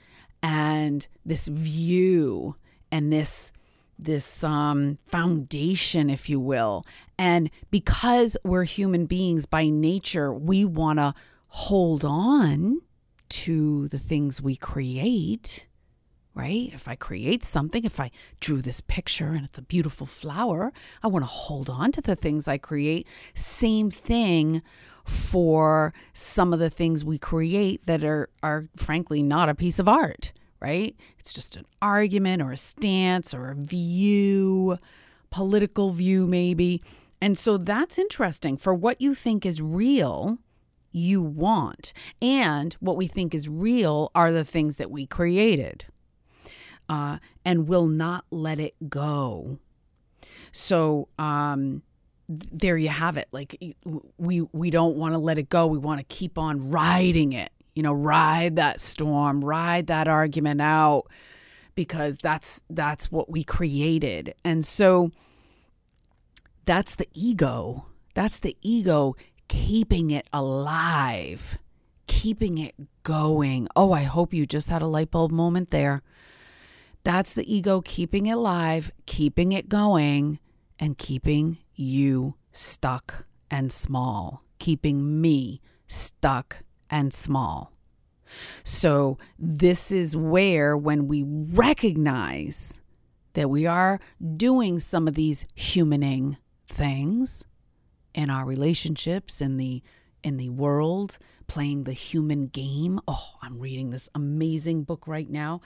and 0.44 1.08
this 1.26 1.48
view 1.48 2.56
and 2.92 3.14
this 3.14 3.52
this 4.02 4.44
um, 4.44 4.98
foundation, 5.06 6.10
if 6.10 6.30
you 6.30 6.40
will. 6.40 6.86
And 7.18 7.50
because 7.70 8.36
we're 8.44 8.64
human 8.64 9.06
beings 9.06 9.46
by 9.46 9.70
nature, 9.70 10.34
we 10.34 10.66
want 10.66 11.00
to 11.00 11.14
hold 11.48 12.04
on 12.04 12.82
to 13.30 13.88
the 13.90 14.00
things 14.00 14.42
we 14.42 14.56
create, 14.56 15.68
right? 16.34 16.72
If 16.74 16.88
I 16.88 16.96
create 16.96 17.44
something, 17.44 17.84
if 17.84 18.00
I 18.00 18.12
drew 18.40 18.62
this 18.62 18.82
picture 18.82 19.34
and 19.34 19.46
it's 19.46 19.58
a 19.58 19.64
beautiful 19.64 20.08
flower, 20.08 20.72
I 21.04 21.08
want 21.08 21.24
to 21.24 21.32
hold 21.32 21.70
on 21.70 21.92
to 21.94 22.02
the 22.02 22.16
things 22.16 22.48
I 22.48 22.58
create. 22.58 23.08
Same 23.34 23.92
thing 23.92 24.62
for 25.06 25.94
some 26.14 26.54
of 26.54 26.60
the 26.60 26.70
things 26.70 27.04
we 27.04 27.18
create 27.18 27.86
that 27.86 28.04
are 28.04 28.30
are 28.44 28.68
frankly 28.78 29.22
not 29.24 29.50
a 29.50 29.56
piece 29.56 29.80
of 29.80 29.90
art, 29.90 30.32
right? 30.60 30.96
It's 31.20 31.34
just 31.34 31.58
an 31.58 31.66
argument 31.82 32.42
or 32.42 32.52
a 32.52 32.58
stance 32.58 33.34
or 33.34 33.50
a 33.50 33.56
view, 33.56 34.78
political 35.32 35.92
view 35.92 36.28
maybe. 36.28 36.82
And 37.20 37.38
so 37.38 37.58
that's 37.58 38.00
interesting 38.00 38.58
for 38.58 38.74
what 38.74 39.02
you 39.02 39.14
think 39.14 39.46
is 39.46 39.62
real 39.62 40.38
you 40.92 41.22
want. 41.22 41.94
And 42.22 42.74
what 42.80 42.98
we 42.98 43.08
think 43.08 43.34
is 43.34 43.48
real 43.48 44.12
are 44.16 44.32
the 44.32 44.44
things 44.44 44.78
that 44.78 44.92
we 44.92 45.06
created 45.06 45.86
uh, 46.92 47.18
and 47.44 47.68
will 47.68 47.88
not 47.88 48.26
let 48.30 48.60
it 48.60 48.76
go. 48.90 49.58
So, 50.52 51.08
um, 51.18 51.82
there 52.30 52.78
you 52.78 52.88
have 52.88 53.18
it 53.18 53.28
like 53.34 53.76
we 54.18 54.40
we 54.54 54.70
don't 54.70 54.96
want 54.96 55.14
to 55.14 55.18
let 55.18 55.38
it 55.38 55.50
go 55.50 55.68
we 55.68 55.78
want 55.78 56.00
to 56.00 56.06
keep 56.06 56.38
on 56.38 56.70
riding 56.70 57.34
it 57.34 57.52
you 57.76 57.84
know 57.84 57.92
ride 57.92 58.56
that 58.56 58.80
storm 58.80 59.44
ride 59.44 59.88
that 59.88 60.08
argument 60.08 60.62
out 60.62 61.08
because 61.76 62.18
that's 62.20 62.62
that's 62.70 63.12
what 63.12 63.30
we 63.30 63.44
created 63.44 64.34
and 64.46 64.64
so 64.64 65.12
that's 66.64 66.96
the 66.96 67.08
ego 67.14 67.84
that's 68.14 68.40
the 68.40 68.56
ego 68.62 69.14
keeping 69.52 70.12
it 70.12 70.26
alive, 70.32 71.58
keeping 72.08 72.58
it 72.58 72.74
going. 73.04 73.68
Oh, 73.76 73.92
I 73.92 74.04
hope 74.04 74.34
you 74.34 74.46
just 74.46 74.70
had 74.70 74.82
a 74.82 74.88
light 74.88 75.12
bulb 75.12 75.30
moment 75.30 75.72
there. 75.72 76.02
That's 77.04 77.34
the 77.34 77.54
ego 77.54 77.82
keeping 77.82 78.28
it 78.28 78.34
alive, 78.34 78.92
keeping 79.06 79.52
it 79.52 79.70
going, 79.70 80.40
and 80.80 80.98
keeping 80.98 81.58
you 81.74 82.36
stuck 82.52 83.26
and 83.50 83.72
small, 83.72 84.44
keeping 84.60 85.22
me 85.22 85.62
stuck 85.88 86.64
and 86.90 87.14
small. 87.14 87.74
So, 88.64 89.18
this 89.38 89.92
is 89.92 90.16
where, 90.16 90.78
when 90.78 91.08
we 91.08 91.24
recognize 91.24 92.82
that 93.34 93.50
we 93.50 93.66
are 93.66 94.00
doing 94.38 94.80
some 94.80 95.08
of 95.08 95.16
these 95.16 95.46
humaning 95.56 96.38
things, 96.68 97.46
in 98.14 98.30
our 98.30 98.46
relationships 98.46 99.42
in 99.42 99.58
the 99.58 99.82
in 100.24 100.38
the 100.38 100.50
world 100.50 101.18
playing 101.52 101.84
the 101.84 101.92
human 101.92 102.48
game. 102.48 102.98
Oh 103.10 103.34
i'm 103.42 103.60
reading 103.60 103.90
this 103.90 104.08
amazing 104.16 104.84
book 104.84 105.06
right 105.06 105.30
now. 105.30 105.60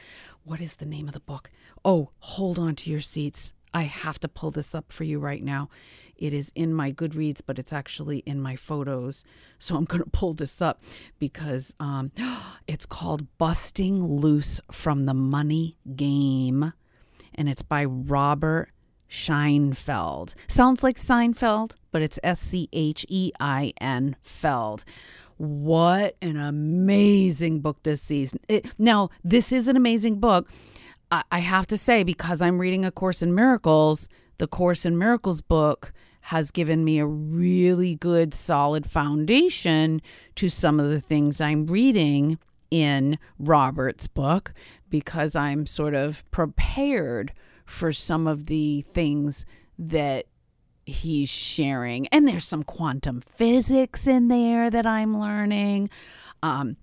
What 0.44 0.60
is 0.60 0.78
the 0.78 0.86
name 0.88 1.08
of 1.08 1.14
the 1.14 1.20
book? 1.20 1.52
Oh 1.86 2.10
hold 2.18 2.58
on 2.58 2.74
to 2.78 2.90
your 2.90 3.02
seats. 3.02 3.54
I 3.72 3.84
have 3.84 4.20
to 4.22 4.28
pull 4.28 4.50
this 4.50 4.74
up 4.74 4.92
for 4.92 5.04
you 5.04 5.20
right 5.20 5.44
now. 5.44 5.70
It 6.18 6.34
is 6.34 6.52
in 6.56 6.74
my 6.74 6.92
goodreads 6.92 7.42
but 7.46 7.60
it's 7.60 7.72
actually 7.72 8.24
in 8.26 8.42
my 8.42 8.56
photos. 8.56 9.24
So 9.60 9.76
i'm 9.76 9.86
going 9.86 10.04
to 10.04 10.10
pull 10.10 10.34
this 10.34 10.60
up 10.60 10.82
because 11.20 11.76
um, 11.80 12.12
it's 12.68 12.88
called 12.88 13.38
busting 13.38 14.04
loose 14.04 14.60
from 14.72 15.06
the 15.06 15.14
money 15.14 15.78
game 15.96 16.74
and 17.36 17.48
it's 17.48 17.62
by 17.62 17.86
robert 17.86 18.72
Scheinfeld. 19.08 20.34
Sounds 20.48 20.84
like 20.84 20.98
Seinfeld, 20.98 21.76
but 21.92 22.02
it's 22.02 22.20
S 22.24 22.40
C 22.40 22.68
H 22.74 23.06
E 23.08 23.32
I 23.40 23.72
N 23.80 24.16
Feld. 24.24 24.84
What 25.38 26.16
an 26.22 26.38
amazing 26.38 27.60
book 27.60 27.84
this 27.84 28.02
season. 28.02 28.40
It, 28.48 28.74
now, 28.78 29.10
this 29.24 29.52
is 29.52 29.68
an 29.68 29.76
amazing 29.76 30.20
book. 30.20 30.50
I, 31.12 31.24
I 31.32 31.40
have 31.40 31.68
to 31.68 31.78
say, 31.78 32.04
because 32.04 32.42
I'm 32.42 32.60
reading 32.60 32.86
A 32.86 32.92
Course 32.92 33.22
in 33.22 33.36
Miracles, 33.36 34.08
the 34.38 34.48
Course 34.48 34.86
in 34.86 34.98
Miracles 34.98 35.42
book 35.42 35.92
has 36.22 36.50
given 36.52 36.84
me 36.84 36.98
a 36.98 37.06
really 37.06 37.96
good, 37.96 38.34
solid 38.34 38.90
foundation 38.90 40.02
to 40.36 40.50
some 40.50 40.80
of 40.80 40.90
the 40.90 41.02
things 41.02 41.40
I'm 41.40 41.68
reading 41.68 42.40
in 42.72 43.20
Robert's 43.38 44.08
book 44.08 44.54
because 44.90 45.36
I'm 45.36 45.66
sort 45.66 45.94
of 45.94 46.30
prepared 46.32 47.32
for 47.66 47.94
some 47.94 48.28
of 48.28 48.48
the 48.48 48.82
things 48.82 49.46
that 49.78 50.26
he's 50.86 51.30
sharing. 51.30 52.08
And 52.08 52.28
there's 52.28 52.46
some 52.46 52.64
quantum 52.64 53.22
physics 53.22 54.08
in 54.08 54.28
there 54.28 54.70
that 54.70 54.86
I'm 54.86 55.20
learning. 55.20 55.90
Um, 56.44 56.78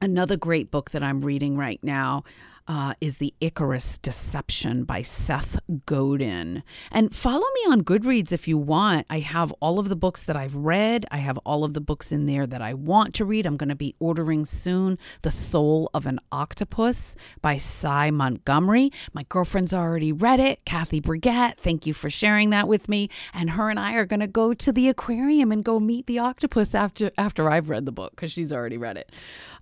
another 0.00 0.36
great 0.36 0.70
book 0.70 0.90
that 0.90 1.02
I'm 1.02 1.20
reading 1.20 1.56
right 1.56 1.80
now. 1.82 2.24
Uh, 2.68 2.94
is 3.00 3.18
The 3.18 3.34
Icarus 3.40 3.98
Deception 3.98 4.84
by 4.84 5.02
Seth 5.02 5.58
Godin. 5.84 6.62
And 6.92 7.14
follow 7.14 7.44
me 7.54 7.72
on 7.72 7.82
Goodreads 7.82 8.30
if 8.30 8.46
you 8.46 8.56
want. 8.56 9.04
I 9.10 9.18
have 9.18 9.52
all 9.60 9.80
of 9.80 9.88
the 9.88 9.96
books 9.96 10.22
that 10.24 10.36
I've 10.36 10.54
read, 10.54 11.04
I 11.10 11.18
have 11.18 11.38
all 11.38 11.64
of 11.64 11.74
the 11.74 11.80
books 11.80 12.12
in 12.12 12.26
there 12.26 12.46
that 12.46 12.62
I 12.62 12.74
want 12.74 13.14
to 13.14 13.24
read. 13.24 13.46
I'm 13.46 13.56
going 13.56 13.68
to 13.68 13.74
be 13.74 13.96
ordering 13.98 14.44
soon 14.44 14.98
The 15.22 15.30
Soul 15.30 15.90
of 15.92 16.06
an 16.06 16.20
Octopus 16.30 17.16
by 17.40 17.56
Sy 17.56 18.10
Montgomery. 18.10 18.90
My 19.12 19.24
girlfriend's 19.28 19.74
already 19.74 20.12
read 20.12 20.38
it, 20.38 20.64
Kathy 20.64 21.00
Brigette. 21.00 21.58
Thank 21.58 21.86
you 21.86 21.92
for 21.92 22.10
sharing 22.10 22.50
that 22.50 22.68
with 22.68 22.88
me. 22.88 23.08
And 23.34 23.50
her 23.50 23.70
and 23.70 23.78
I 23.78 23.94
are 23.94 24.06
going 24.06 24.20
to 24.20 24.26
go 24.26 24.54
to 24.54 24.72
the 24.72 24.88
aquarium 24.88 25.50
and 25.50 25.64
go 25.64 25.80
meet 25.80 26.06
the 26.06 26.20
octopus 26.20 26.74
after 26.74 27.10
after 27.18 27.50
I've 27.50 27.68
read 27.68 27.86
the 27.86 27.92
book 27.92 28.12
because 28.12 28.32
she's 28.32 28.52
already 28.52 28.78
read 28.78 28.96
it. 28.96 29.10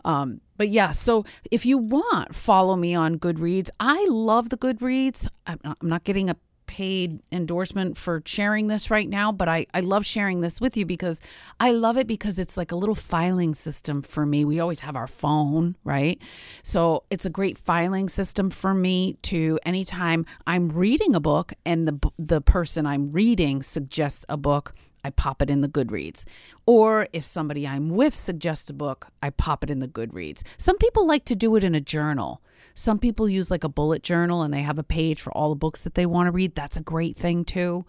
Um, 0.04 0.40
but 0.60 0.68
yeah, 0.68 0.90
so 0.90 1.24
if 1.50 1.64
you 1.64 1.78
want, 1.78 2.34
follow 2.34 2.76
me 2.76 2.94
on 2.94 3.18
Goodreads. 3.18 3.70
I 3.80 4.06
love 4.10 4.50
the 4.50 4.58
Goodreads. 4.58 5.26
I'm 5.46 5.58
not, 5.64 5.78
I'm 5.80 5.88
not 5.88 6.04
getting 6.04 6.28
a 6.28 6.36
paid 6.66 7.18
endorsement 7.32 7.96
for 7.96 8.22
sharing 8.26 8.66
this 8.66 8.90
right 8.90 9.08
now, 9.08 9.32
but 9.32 9.48
I, 9.48 9.64
I 9.72 9.80
love 9.80 10.04
sharing 10.04 10.42
this 10.42 10.60
with 10.60 10.76
you 10.76 10.84
because 10.84 11.22
I 11.58 11.70
love 11.70 11.96
it 11.96 12.06
because 12.06 12.38
it's 12.38 12.58
like 12.58 12.72
a 12.72 12.76
little 12.76 12.94
filing 12.94 13.54
system 13.54 14.02
for 14.02 14.26
me. 14.26 14.44
We 14.44 14.60
always 14.60 14.80
have 14.80 14.96
our 14.96 15.06
phone, 15.06 15.76
right? 15.82 16.20
So 16.62 17.04
it's 17.08 17.24
a 17.24 17.30
great 17.30 17.56
filing 17.56 18.10
system 18.10 18.50
for 18.50 18.74
me 18.74 19.14
to 19.22 19.58
anytime 19.64 20.26
I'm 20.46 20.68
reading 20.68 21.14
a 21.14 21.20
book 21.20 21.54
and 21.64 21.88
the 21.88 22.10
the 22.18 22.42
person 22.42 22.84
I'm 22.84 23.12
reading 23.12 23.62
suggests 23.62 24.26
a 24.28 24.36
book, 24.36 24.74
I 25.04 25.10
pop 25.10 25.42
it 25.42 25.50
in 25.50 25.60
the 25.60 25.68
Goodreads. 25.68 26.24
Or 26.66 27.08
if 27.12 27.24
somebody 27.24 27.66
I'm 27.66 27.90
with 27.90 28.14
suggests 28.14 28.70
a 28.70 28.74
book, 28.74 29.08
I 29.22 29.30
pop 29.30 29.64
it 29.64 29.70
in 29.70 29.78
the 29.78 29.88
Goodreads. 29.88 30.42
Some 30.58 30.78
people 30.78 31.06
like 31.06 31.24
to 31.26 31.36
do 31.36 31.56
it 31.56 31.64
in 31.64 31.74
a 31.74 31.80
journal. 31.80 32.42
Some 32.74 32.98
people 32.98 33.28
use 33.28 33.50
like 33.50 33.64
a 33.64 33.68
bullet 33.68 34.02
journal 34.02 34.42
and 34.42 34.52
they 34.52 34.62
have 34.62 34.78
a 34.78 34.84
page 34.84 35.20
for 35.20 35.32
all 35.32 35.50
the 35.50 35.56
books 35.56 35.84
that 35.84 35.94
they 35.94 36.06
want 36.06 36.26
to 36.26 36.32
read. 36.32 36.54
That's 36.54 36.76
a 36.76 36.82
great 36.82 37.16
thing 37.16 37.44
too. 37.44 37.84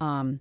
Um, 0.00 0.40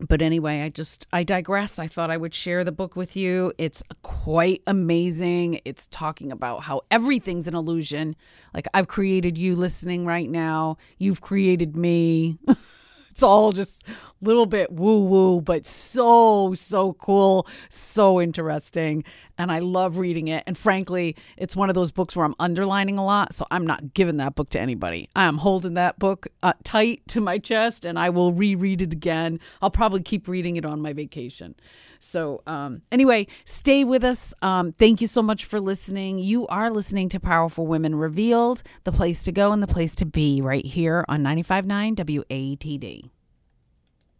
but 0.00 0.22
anyway, 0.22 0.62
I 0.62 0.70
just 0.70 1.06
I 1.12 1.22
digress. 1.22 1.78
I 1.78 1.86
thought 1.86 2.10
I 2.10 2.16
would 2.16 2.34
share 2.34 2.64
the 2.64 2.72
book 2.72 2.96
with 2.96 3.14
you. 3.14 3.52
It's 3.58 3.82
quite 4.02 4.62
amazing. 4.66 5.60
It's 5.64 5.86
talking 5.86 6.32
about 6.32 6.64
how 6.64 6.82
everything's 6.90 7.46
an 7.46 7.54
illusion. 7.54 8.16
Like 8.52 8.66
I've 8.74 8.88
created 8.88 9.38
you 9.38 9.54
listening 9.54 10.04
right 10.04 10.28
now. 10.28 10.78
You've 10.98 11.20
created 11.20 11.76
me. 11.76 12.38
it's 13.14 13.22
all 13.22 13.52
just 13.52 13.86
a 13.86 13.92
little 14.22 14.44
bit 14.44 14.72
woo 14.72 15.04
woo, 15.04 15.40
but 15.40 15.64
so, 15.64 16.52
so 16.54 16.94
cool, 16.94 17.46
so 17.68 18.20
interesting. 18.20 19.04
And 19.38 19.50
I 19.50 19.58
love 19.58 19.98
reading 19.98 20.28
it. 20.28 20.44
And 20.46 20.56
frankly, 20.56 21.16
it's 21.36 21.56
one 21.56 21.68
of 21.68 21.74
those 21.74 21.92
books 21.92 22.14
where 22.16 22.24
I'm 22.24 22.34
underlining 22.38 22.98
a 22.98 23.04
lot. 23.04 23.34
So 23.34 23.46
I'm 23.50 23.66
not 23.66 23.94
giving 23.94 24.18
that 24.18 24.34
book 24.34 24.50
to 24.50 24.60
anybody. 24.60 25.08
I'm 25.16 25.38
holding 25.38 25.74
that 25.74 25.98
book 25.98 26.28
uh, 26.42 26.52
tight 26.62 27.02
to 27.08 27.20
my 27.20 27.38
chest 27.38 27.84
and 27.84 27.98
I 27.98 28.10
will 28.10 28.32
reread 28.32 28.82
it 28.82 28.92
again. 28.92 29.40
I'll 29.60 29.70
probably 29.70 30.02
keep 30.02 30.28
reading 30.28 30.56
it 30.56 30.64
on 30.64 30.80
my 30.80 30.92
vacation. 30.92 31.54
So, 31.98 32.42
um, 32.46 32.82
anyway, 32.92 33.26
stay 33.44 33.82
with 33.82 34.04
us. 34.04 34.34
Um, 34.42 34.72
thank 34.72 35.00
you 35.00 35.06
so 35.06 35.22
much 35.22 35.46
for 35.46 35.58
listening. 35.58 36.18
You 36.18 36.46
are 36.48 36.70
listening 36.70 37.08
to 37.10 37.20
Powerful 37.20 37.66
Women 37.66 37.94
Revealed, 37.94 38.62
the 38.84 38.92
place 38.92 39.22
to 39.24 39.32
go 39.32 39.52
and 39.52 39.62
the 39.62 39.66
place 39.66 39.94
to 39.96 40.04
be 40.04 40.40
right 40.42 40.64
here 40.64 41.04
on 41.08 41.22
95.9 41.22 41.96
WATD. 41.96 43.13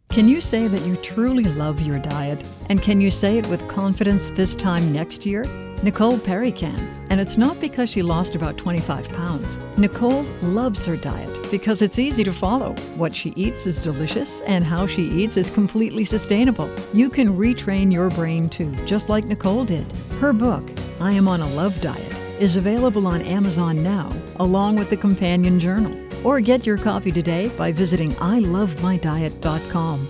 Can 0.09 0.29
you 0.29 0.39
say 0.39 0.67
that 0.67 0.81
you 0.87 0.95
truly 0.97 1.43
love 1.43 1.81
your 1.81 1.99
diet? 1.99 2.43
And 2.69 2.81
can 2.81 3.01
you 3.01 3.11
say 3.11 3.37
it 3.37 3.47
with 3.47 3.67
confidence 3.67 4.29
this 4.29 4.55
time 4.55 4.93
next 4.93 5.25
year? 5.25 5.43
Nicole 5.83 6.17
Perry 6.17 6.53
can. 6.53 6.89
And 7.09 7.19
it's 7.19 7.37
not 7.37 7.59
because 7.59 7.89
she 7.89 8.01
lost 8.01 8.33
about 8.33 8.57
25 8.57 9.09
pounds. 9.09 9.59
Nicole 9.77 10.23
loves 10.41 10.85
her 10.85 10.95
diet 10.95 11.51
because 11.51 11.81
it's 11.81 11.99
easy 11.99 12.23
to 12.23 12.31
follow. 12.31 12.73
What 12.95 13.13
she 13.13 13.31
eats 13.35 13.67
is 13.67 13.77
delicious, 13.77 14.41
and 14.41 14.63
how 14.63 14.87
she 14.87 15.03
eats 15.03 15.35
is 15.37 15.49
completely 15.49 16.05
sustainable. 16.05 16.69
You 16.93 17.09
can 17.09 17.37
retrain 17.37 17.91
your 17.91 18.09
brain 18.09 18.47
too, 18.47 18.73
just 18.85 19.09
like 19.09 19.25
Nicole 19.25 19.65
did. 19.65 19.85
Her 20.19 20.31
book, 20.31 20.63
I 21.01 21.11
Am 21.11 21.27
on 21.27 21.41
a 21.41 21.49
Love 21.49 21.79
Diet, 21.81 22.15
is 22.39 22.57
available 22.57 23.07
on 23.07 23.21
Amazon 23.21 23.81
now, 23.81 24.09
along 24.37 24.75
with 24.75 24.89
the 24.89 24.97
companion 24.97 25.59
journal. 25.59 25.97
Or 26.25 26.41
get 26.41 26.65
your 26.65 26.77
copy 26.77 27.11
today 27.11 27.49
by 27.57 27.71
visiting 27.71 28.11
ilovemydiet.com. 28.11 30.07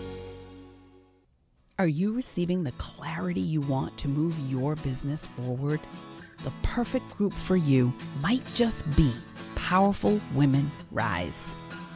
Are 1.78 1.88
you 1.88 2.14
receiving 2.14 2.64
the 2.64 2.72
clarity 2.74 3.42
you 3.42 3.60
want 3.60 3.98
to 3.98 4.08
move 4.08 4.38
your 4.50 4.76
business 4.78 5.26
forward? 5.26 5.82
The 6.44 6.52
perfect 6.64 7.10
group 7.18 7.34
for 7.34 7.58
you 7.58 7.94
might 8.22 8.46
just 8.54 8.90
be 8.96 9.14
Powerful 9.56 10.22
Women 10.34 10.72
Rise. 10.92 11.54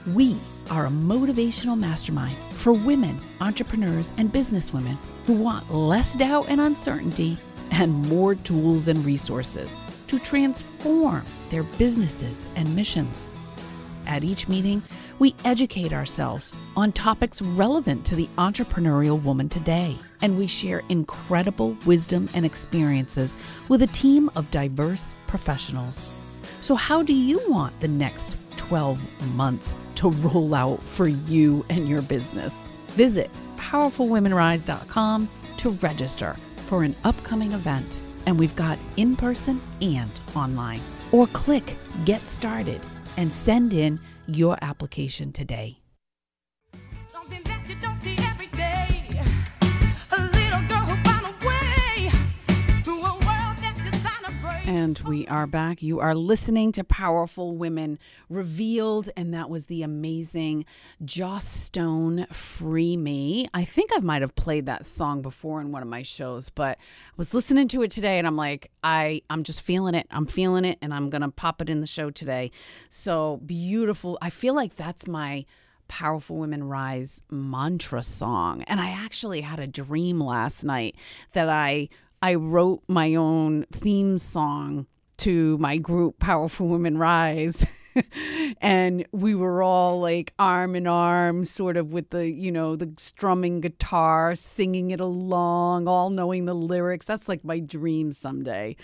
We 0.07 0.37
are 0.69 0.87
a 0.87 0.89
motivational 0.89 1.77
mastermind 1.77 2.35
for 2.51 2.73
women, 2.73 3.17
entrepreneurs, 3.41 4.11
and 4.17 4.29
businesswomen 4.33 4.97
who 5.25 5.33
want 5.33 5.73
less 5.73 6.15
doubt 6.15 6.49
and 6.49 6.59
uncertainty 6.59 7.37
and 7.71 7.93
more 8.09 8.35
tools 8.35 8.87
and 8.87 9.03
resources 9.05 9.75
to 10.09 10.19
transform 10.19 11.23
their 11.49 11.63
businesses 11.63 12.47
and 12.55 12.75
missions. 12.75 13.29
At 14.05 14.23
each 14.23 14.47
meeting, 14.47 14.81
we 15.19 15.35
educate 15.45 15.93
ourselves 15.93 16.51
on 16.75 16.91
topics 16.91 17.41
relevant 17.41 18.05
to 18.05 18.15
the 18.15 18.27
entrepreneurial 18.37 19.21
woman 19.21 19.49
today, 19.49 19.97
and 20.21 20.37
we 20.37 20.47
share 20.47 20.81
incredible 20.89 21.77
wisdom 21.85 22.27
and 22.33 22.45
experiences 22.45 23.35
with 23.67 23.81
a 23.81 23.87
team 23.87 24.31
of 24.35 24.49
diverse 24.49 25.13
professionals. 25.27 26.09
So, 26.61 26.75
how 26.75 27.03
do 27.03 27.13
you 27.13 27.41
want 27.47 27.79
the 27.79 27.87
next 27.87 28.37
12 28.57 29.35
months 29.35 29.75
to 29.95 30.09
roll 30.09 30.55
out 30.55 30.81
for 30.81 31.07
you 31.07 31.65
and 31.69 31.87
your 31.87 32.01
business? 32.01 32.73
Visit 32.89 33.29
powerfulwomenrise.com 33.57 35.29
to 35.57 35.69
register 35.69 36.35
for 36.57 36.83
an 36.83 36.95
upcoming 37.03 37.51
event, 37.51 37.99
and 38.25 38.39
we've 38.39 38.55
got 38.55 38.77
in 38.97 39.15
person 39.15 39.61
and 39.81 40.11
online. 40.35 40.81
Or 41.11 41.27
click 41.27 41.75
Get 42.05 42.21
Started 42.27 42.81
and 43.17 43.31
send 43.31 43.73
in 43.73 43.99
your 44.27 44.57
application 44.61 45.31
today. 45.31 45.79
And 54.69 54.99
we 54.99 55.25
are 55.25 55.47
back. 55.47 55.81
You 55.81 55.99
are 55.99 56.13
listening 56.13 56.71
to 56.73 56.83
Powerful 56.83 57.57
Women 57.57 57.97
Revealed, 58.29 59.09
and 59.17 59.33
that 59.33 59.49
was 59.49 59.65
the 59.65 59.81
amazing 59.81 60.63
Joss 61.03 61.43
Stone 61.43 62.27
Free 62.27 62.95
Me. 62.95 63.47
I 63.51 63.65
think 63.65 63.89
I 63.95 63.99
might 63.99 64.21
have 64.21 64.35
played 64.35 64.67
that 64.67 64.85
song 64.85 65.23
before 65.23 65.59
in 65.59 65.71
one 65.71 65.81
of 65.81 65.87
my 65.87 66.03
shows, 66.03 66.51
but 66.51 66.77
I 66.77 67.13
was 67.17 67.33
listening 67.33 67.67
to 67.69 67.81
it 67.81 67.89
today 67.89 68.19
and 68.19 68.27
I'm 68.27 68.35
like, 68.35 68.69
I, 68.83 69.23
I'm 69.31 69.41
just 69.41 69.63
feeling 69.63 69.95
it. 69.95 70.05
I'm 70.11 70.27
feeling 70.27 70.65
it, 70.65 70.77
and 70.83 70.93
I'm 70.93 71.09
gonna 71.09 71.31
pop 71.31 71.63
it 71.63 71.69
in 71.71 71.79
the 71.79 71.87
show 71.87 72.11
today. 72.11 72.51
So 72.89 73.37
beautiful. 73.37 74.19
I 74.21 74.29
feel 74.29 74.53
like 74.53 74.75
that's 74.75 75.07
my 75.07 75.45
Powerful 75.87 76.37
Women 76.37 76.63
Rise 76.63 77.23
mantra 77.31 78.03
song. 78.03 78.61
And 78.67 78.79
I 78.79 78.91
actually 78.91 79.41
had 79.41 79.59
a 79.59 79.65
dream 79.65 80.21
last 80.21 80.63
night 80.63 80.95
that 81.33 81.49
I 81.49 81.89
I 82.21 82.35
wrote 82.35 82.83
my 82.87 83.15
own 83.15 83.63
theme 83.71 84.17
song 84.17 84.87
to 85.17 85.57
my 85.57 85.77
group 85.77 86.19
Powerful 86.19 86.67
Women 86.67 86.97
Rise. 86.97 87.65
and 88.61 89.05
we 89.11 89.35
were 89.35 89.63
all 89.63 89.99
like 89.99 90.33
arm 90.37 90.75
in 90.75 90.87
arm 90.87 91.45
sort 91.45 91.75
of 91.77 91.91
with 91.91 92.09
the 92.11 92.29
you 92.29 92.51
know 92.51 92.75
the 92.75 92.93
strumming 92.97 93.61
guitar 93.61 94.35
singing 94.35 94.91
it 94.91 94.99
along 94.99 95.87
all 95.87 96.09
knowing 96.09 96.45
the 96.45 96.53
lyrics 96.53 97.05
that's 97.05 97.27
like 97.27 97.43
my 97.43 97.59
dream 97.59 98.13
someday 98.13 98.75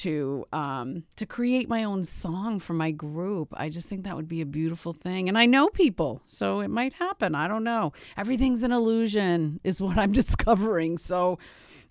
to 0.00 0.46
um 0.52 1.04
to 1.16 1.26
create 1.26 1.68
my 1.68 1.84
own 1.84 2.02
song 2.02 2.58
for 2.58 2.72
my 2.72 2.90
group 2.90 3.48
i 3.56 3.68
just 3.68 3.88
think 3.88 4.04
that 4.04 4.16
would 4.16 4.28
be 4.28 4.40
a 4.40 4.46
beautiful 4.46 4.92
thing 4.92 5.28
and 5.28 5.36
i 5.36 5.44
know 5.44 5.68
people 5.68 6.22
so 6.26 6.60
it 6.60 6.68
might 6.68 6.92
happen 6.94 7.34
i 7.34 7.46
don't 7.46 7.64
know 7.64 7.92
everything's 8.16 8.62
an 8.62 8.72
illusion 8.72 9.60
is 9.62 9.80
what 9.80 9.98
i'm 9.98 10.12
discovering 10.22 10.96
so 10.96 11.38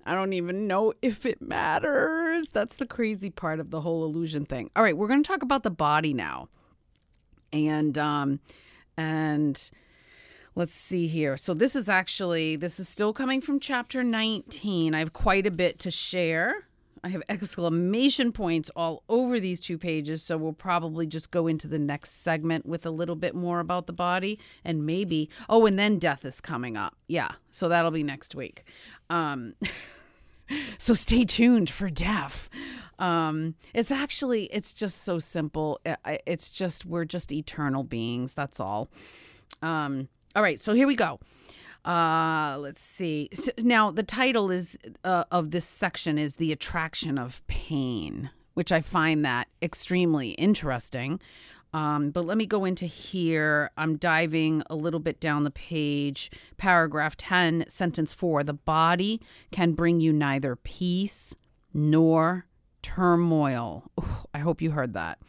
I 0.06 0.16
don't 0.16 0.34
even 0.34 0.66
know 0.66 0.94
if 1.04 1.26
it 1.26 1.40
matters. 1.40 2.50
That's 2.50 2.78
the 2.78 2.88
crazy 2.88 3.30
part 3.30 3.60
of 3.60 3.70
the 3.70 3.82
whole 3.82 4.04
illusion 4.06 4.44
thing. 4.44 4.72
All 4.76 4.82
right, 4.82 4.98
we're 4.98 5.08
going 5.08 5.22
to 5.22 5.28
talk 5.28 5.44
about 5.44 5.62
the 5.62 5.70
body 5.70 6.14
now. 6.14 6.50
And 7.54 7.96
um 7.98 8.40
and 8.98 9.70
let's 10.56 10.74
see 10.74 11.08
here. 11.08 11.38
So 11.38 11.54
this 11.54 11.76
is 11.76 11.90
actually 11.90 12.56
this 12.56 12.80
is 12.80 12.90
still 12.90 13.14
coming 13.14 13.40
from 13.40 13.60
chapter 13.60 14.04
19. 14.04 14.96
I 14.96 15.00
have 15.00 15.14
quite 15.14 15.46
a 15.46 15.52
bit 15.52 15.78
to 15.80 15.92
share. 15.92 16.69
I 17.04 17.10
have 17.10 17.24
exclamation 17.30 18.32
points 18.32 18.70
all 18.76 19.04
over 19.10 19.40
these 19.40 19.60
two 19.60 19.78
pages, 19.78 20.24
so 20.24 20.38
we'll 20.38 20.54
probably 20.54 21.08
just 21.08 21.32
go 21.32 21.48
into 21.48 21.68
the 21.68 21.80
next 21.80 22.22
segment 22.22 22.66
with 22.66 22.86
a 22.86 22.92
little 22.92 23.16
bit 23.16 23.36
more 23.36 23.60
about 23.60 23.88
the 23.88 23.94
body 23.94 24.40
and 24.64 24.86
maybe 24.86 25.30
oh, 25.48 25.66
and 25.66 25.78
then 25.78 25.98
death 26.00 26.26
is 26.26 26.42
coming 26.42 26.76
up. 26.78 26.96
Yeah, 27.08 27.32
so 27.52 27.70
that'll 27.70 27.92
be 27.92 28.04
next 28.04 28.36
week. 28.36 28.64
Um 29.10 29.56
so 30.78 30.94
stay 30.94 31.24
tuned 31.24 31.70
for 31.70 31.90
deaf. 31.90 32.50
Um, 32.98 33.56
it's 33.74 33.92
actually, 33.92 34.46
it's 34.46 34.74
just 34.74 35.04
so 35.04 35.20
simple. 35.20 35.80
It's 36.06 36.50
just, 36.50 36.86
we're 36.86 37.06
just 37.06 37.32
eternal 37.32 37.84
beings. 37.84 38.34
That's 38.34 38.60
all. 38.60 38.90
Um, 39.62 40.10
all 40.36 40.44
right, 40.44 40.60
so 40.60 40.74
here 40.74 40.88
we 40.88 40.96
go. 40.96 41.20
Uh, 41.86 42.58
let's 42.60 42.82
see. 42.82 43.30
So 43.34 43.52
now, 43.60 43.92
the 43.92 44.04
title 44.04 44.52
is 44.52 44.78
uh, 45.04 45.24
of 45.32 45.52
this 45.52 45.66
section 45.66 46.18
is 46.18 46.36
the 46.36 46.52
attraction 46.52 47.18
of 47.18 47.46
pain, 47.48 48.30
which 48.54 48.72
I 48.72 48.82
find 48.82 49.24
that 49.26 49.48
extremely 49.62 50.32
interesting. 50.32 51.20
Um, 51.74 52.10
but 52.10 52.26
let 52.26 52.38
me 52.38 52.46
go 52.46 52.66
into 52.66 52.86
here. 52.86 53.72
I'm 53.78 53.98
diving 53.98 54.64
a 54.70 54.76
little 54.76 55.00
bit 55.00 55.20
down 55.20 55.44
the 55.44 55.52
page. 55.52 56.32
Paragraph 56.58 57.16
10, 57.16 57.66
sentence 57.68 58.12
4 58.12 58.44
The 58.44 58.54
body 58.54 59.22
can 59.52 59.74
bring 59.74 60.00
you 60.00 60.12
neither 60.12 60.56
peace 60.56 61.36
nor 61.74 62.46
turmoil. 62.82 63.92
Ooh, 64.00 64.28
I 64.34 64.40
hope 64.40 64.62
you 64.62 64.72
heard 64.72 64.94
that. 64.94 65.20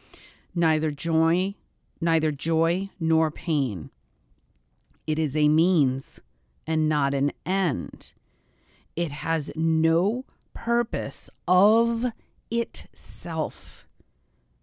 Neither 0.55 0.91
joy, 0.91 1.55
neither 2.01 2.31
joy 2.31 2.89
nor 2.99 3.29
pain. 3.31 3.91
It 5.05 5.19
is 5.19 5.35
a 5.35 5.47
means 5.47 6.19
and 6.65 6.87
not 6.87 7.13
an 7.13 7.31
end. 7.45 8.13
It 8.95 9.11
has 9.11 9.51
no 9.55 10.25
purpose 10.53 11.29
of 11.47 12.05
itself, 12.49 13.87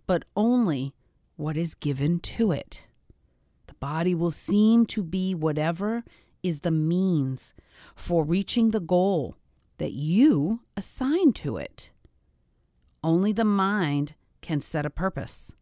but 0.07 0.25
only 0.37 0.95
what 1.37 1.57
is 1.57 1.75
given 1.75 2.21
to 2.21 2.53
it. 2.53 2.87
The 3.67 3.75
body 3.75 4.15
will 4.15 4.31
seem 4.31 4.87
to 4.87 5.03
be 5.03 5.35
whatever 5.35 6.05
is 6.43 6.61
the 6.61 6.71
means 6.71 7.55
for 7.95 8.25
reaching 8.25 8.71
the 8.71 8.81
goal 8.81 9.37
that 9.79 9.93
you 9.93 10.61
assign 10.77 11.33
to 11.33 11.57
it. 11.57 11.91
Only 13.03 13.33
the 13.33 13.45
mind 13.45 14.15
can 14.41 14.61
set 14.61 14.87
a 14.87 14.91
purpose, 14.91 15.53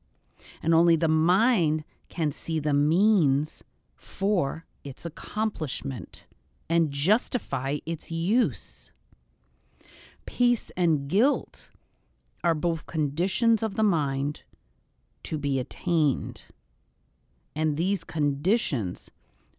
and 0.62 0.74
only 0.74 0.96
the 0.96 1.08
mind 1.08 1.84
can 2.08 2.32
see 2.32 2.58
the 2.58 2.74
means 2.74 3.62
for 3.94 4.64
its 4.86 5.04
accomplishment 5.04 6.26
and 6.68 6.92
justify 6.92 7.78
its 7.84 8.12
use. 8.12 8.92
Peace 10.26 10.70
and 10.76 11.08
guilt 11.08 11.70
are 12.44 12.54
both 12.54 12.86
conditions 12.86 13.62
of 13.62 13.74
the 13.74 13.82
mind 13.82 14.42
to 15.24 15.38
be 15.38 15.58
attained. 15.58 16.42
And 17.54 17.76
these 17.76 18.04
conditions 18.04 19.10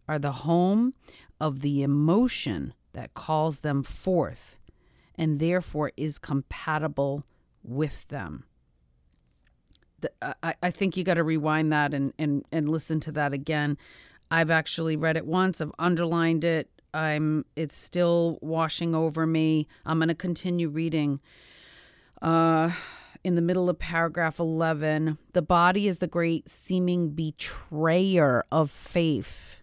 are 0.08 0.18
the 0.18 0.32
home 0.32 0.94
of 1.40 1.60
the 1.60 1.82
emotion 1.82 2.72
that 2.94 3.14
calls 3.14 3.60
them 3.60 3.82
forth 3.82 4.58
and 5.14 5.40
therefore 5.40 5.92
is 5.96 6.18
compatible 6.18 7.24
with 7.62 8.08
them. 8.08 8.44
The, 10.00 10.10
I, 10.42 10.54
I 10.62 10.70
think 10.70 10.96
you 10.96 11.04
got 11.04 11.14
to 11.14 11.24
rewind 11.24 11.72
that 11.72 11.92
and, 11.92 12.14
and, 12.18 12.44
and 12.52 12.68
listen 12.68 13.00
to 13.00 13.12
that 13.12 13.32
again. 13.32 13.76
I've 14.30 14.50
actually 14.50 14.96
read 14.96 15.16
it 15.16 15.26
once, 15.26 15.60
I've 15.60 15.72
underlined 15.78 16.44
it. 16.44 16.70
I'm 16.94 17.44
it's 17.54 17.74
still 17.74 18.38
washing 18.40 18.94
over 18.94 19.26
me. 19.26 19.68
I'm 19.84 19.98
going 19.98 20.08
to 20.08 20.14
continue 20.14 20.68
reading. 20.68 21.20
Uh 22.22 22.70
in 23.24 23.34
the 23.34 23.42
middle 23.42 23.68
of 23.68 23.78
paragraph 23.78 24.38
11, 24.38 25.18
the 25.32 25.42
body 25.42 25.88
is 25.88 25.98
the 25.98 26.06
great 26.06 26.48
seeming 26.48 27.10
betrayer 27.10 28.44
of 28.52 28.70
faith. 28.70 29.56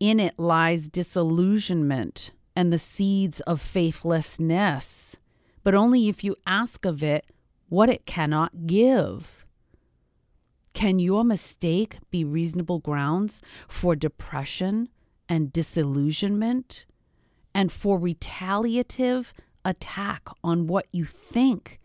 In 0.00 0.18
it 0.18 0.38
lies 0.38 0.88
disillusionment 0.88 2.32
and 2.54 2.72
the 2.72 2.78
seeds 2.78 3.40
of 3.40 3.60
faithlessness, 3.60 5.16
but 5.62 5.74
only 5.74 6.08
if 6.08 6.24
you 6.24 6.36
ask 6.46 6.84
of 6.84 7.02
it 7.02 7.26
what 7.68 7.88
it 7.88 8.06
cannot 8.06 8.66
give. 8.66 9.35
Can 10.76 10.98
your 10.98 11.24
mistake 11.24 11.96
be 12.10 12.22
reasonable 12.22 12.80
grounds 12.80 13.40
for 13.66 13.96
depression 13.96 14.90
and 15.26 15.50
disillusionment 15.50 16.84
and 17.54 17.72
for 17.72 17.98
retaliative 17.98 19.32
attack 19.64 20.28
on 20.44 20.66
what 20.66 20.86
you 20.92 21.06
think 21.06 21.80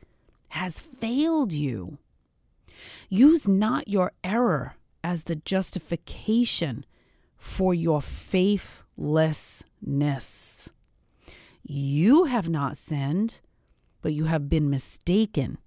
has 0.49 0.81
failed 0.81 1.53
you? 1.53 1.99
Use 3.07 3.47
not 3.47 3.87
your 3.87 4.11
error 4.25 4.73
as 5.05 5.23
the 5.23 5.37
justification 5.37 6.85
for 7.37 7.73
your 7.73 8.01
faithlessness. 8.01 10.69
You 11.63 12.25
have 12.25 12.49
not 12.49 12.75
sinned, 12.75 13.39
but 14.01 14.11
you 14.11 14.25
have 14.25 14.49
been 14.49 14.69
mistaken 14.69 15.59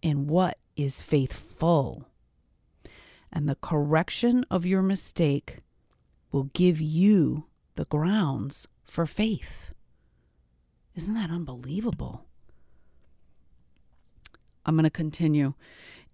in 0.00 0.26
what 0.26 0.56
is 0.74 1.02
faithful. 1.02 2.06
And 3.32 3.48
the 3.48 3.56
correction 3.56 4.44
of 4.50 4.66
your 4.66 4.82
mistake 4.82 5.58
will 6.30 6.50
give 6.52 6.80
you 6.80 7.46
the 7.76 7.86
grounds 7.86 8.66
for 8.84 9.06
faith. 9.06 9.72
Isn't 10.94 11.14
that 11.14 11.30
unbelievable? 11.30 12.26
I'm 14.66 14.76
going 14.76 14.84
to 14.84 14.90
continue. 14.90 15.54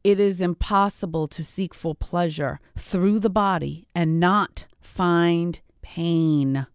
It 0.04 0.20
is 0.20 0.40
impossible 0.40 1.26
to 1.28 1.42
seek 1.42 1.74
full 1.74 1.96
pleasure 1.96 2.61
through 2.76 3.18
the 3.18 3.31
body 3.31 3.88
and 3.94 4.20
not 4.20 4.66
find 4.81 5.61
pain. 5.83 6.66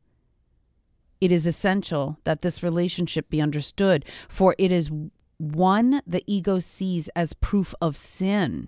It 1.22 1.32
is 1.32 1.48
essential 1.48 2.20
that 2.26 2.42
this 2.42 2.62
relationship 2.62 3.30
be 3.30 3.42
understood, 3.42 4.06
for 4.28 4.56
it 4.58 4.74
is 4.74 4.92
one 5.38 6.02
the 6.06 6.24
ego 6.28 6.60
sees 6.60 7.08
as 7.16 7.34
proof 7.34 7.74
of 7.82 7.96
sin. 7.96 8.68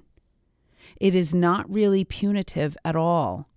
It 0.99 1.15
is 1.15 1.33
not 1.33 1.73
really 1.73 2.03
punitive 2.03 2.77
at 2.83 2.95
all. 2.95 3.49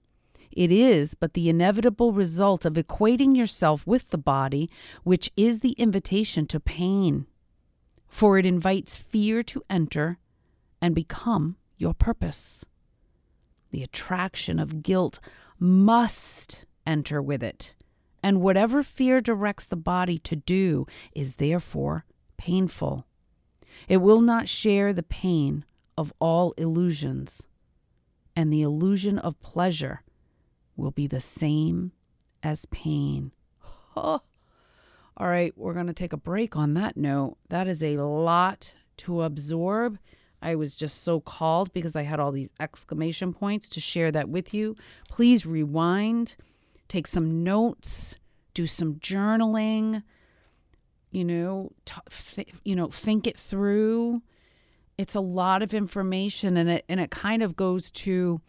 It 0.51 0.73
is 0.73 1.14
but 1.14 1.35
the 1.35 1.49
inevitable 1.49 2.12
result 2.12 2.64
of 2.64 2.75
equating 2.75 3.37
yourself 3.37 3.87
with 3.87 4.09
the 4.11 4.19
body, 4.19 4.71
which 5.05 5.31
is 5.37 5.61
the 5.61 5.73
invitation 5.73 6.47
to 6.47 6.59
pain 6.59 7.27
for 8.09 8.38
it 8.38 8.47
invites 8.47 8.97
fear 8.97 9.43
to 9.45 9.62
enter 9.69 10.19
and 10.81 10.95
become 10.95 11.57
your 11.77 11.95
purpose. 11.95 12.64
The 13.71 13.83
attraction 13.83 14.59
of 14.59 14.83
guilt 14.83 15.21
must 15.59 16.64
enter 16.87 17.21
with 17.21 17.43
it, 17.43 17.75
and 18.23 18.41
whatever 18.41 18.83
fear 18.83 19.21
directs 19.21 19.67
the 19.67 19.77
body 19.77 20.19
to 20.19 20.37
do 20.37 20.87
is 21.14 21.35
therefore 21.35 22.05
painful. 22.37 23.07
It 23.88 23.99
will 23.99 24.23
not 24.23 24.49
share 24.49 24.93
the 24.93 25.03
pain 25.03 25.64
of 25.98 26.12
all 26.20 26.52
illusions, 26.52 27.48
and 28.37 28.52
the 28.52 28.62
illusion 28.62 29.18
of 29.18 29.42
pleasure 29.42 30.04
will 30.76 30.92
be 30.92 31.08
the 31.08 31.20
same 31.20 31.90
as 32.40 32.66
pain. 32.66 33.32
All 33.96 34.22
right, 35.18 35.52
we're 35.56 35.74
going 35.74 35.88
to 35.88 35.92
take 35.92 36.12
a 36.12 36.16
break 36.16 36.56
on 36.56 36.74
that 36.74 36.96
note. 36.96 37.37
That 37.48 37.66
is 37.66 37.82
a 37.82 37.96
lot 37.96 38.74
to 38.98 39.22
absorb. 39.22 39.98
I 40.40 40.54
was 40.54 40.76
just 40.76 41.02
so 41.02 41.18
called 41.18 41.72
because 41.72 41.96
I 41.96 42.02
had 42.02 42.20
all 42.20 42.30
these 42.30 42.52
exclamation 42.61 43.34
points 43.34 43.68
to 43.70 43.80
share 43.80 44.12
that 44.12 44.28
with 44.28 44.54
you. 44.54 44.76
Please 45.08 45.44
rewind, 45.44 46.37
take 46.87 47.08
some 47.08 47.42
notes, 47.42 48.20
do 48.54 48.66
some 48.66 49.00
journaling, 49.00 50.04
you 51.11 51.24
know, 51.24 51.72
you 52.62 52.76
know, 52.76 52.87
think 52.87 53.26
it 53.26 53.37
through. 53.37 54.22
It's 54.98 55.14
a 55.14 55.20
lot 55.20 55.62
of 55.62 55.72
information 55.72 56.56
and 56.56 56.68
it 56.68 56.84
and 56.88 57.00
it 57.00 57.11
kind 57.11 57.42
of 57.42 57.56
goes 57.56 57.90
to 57.92 58.40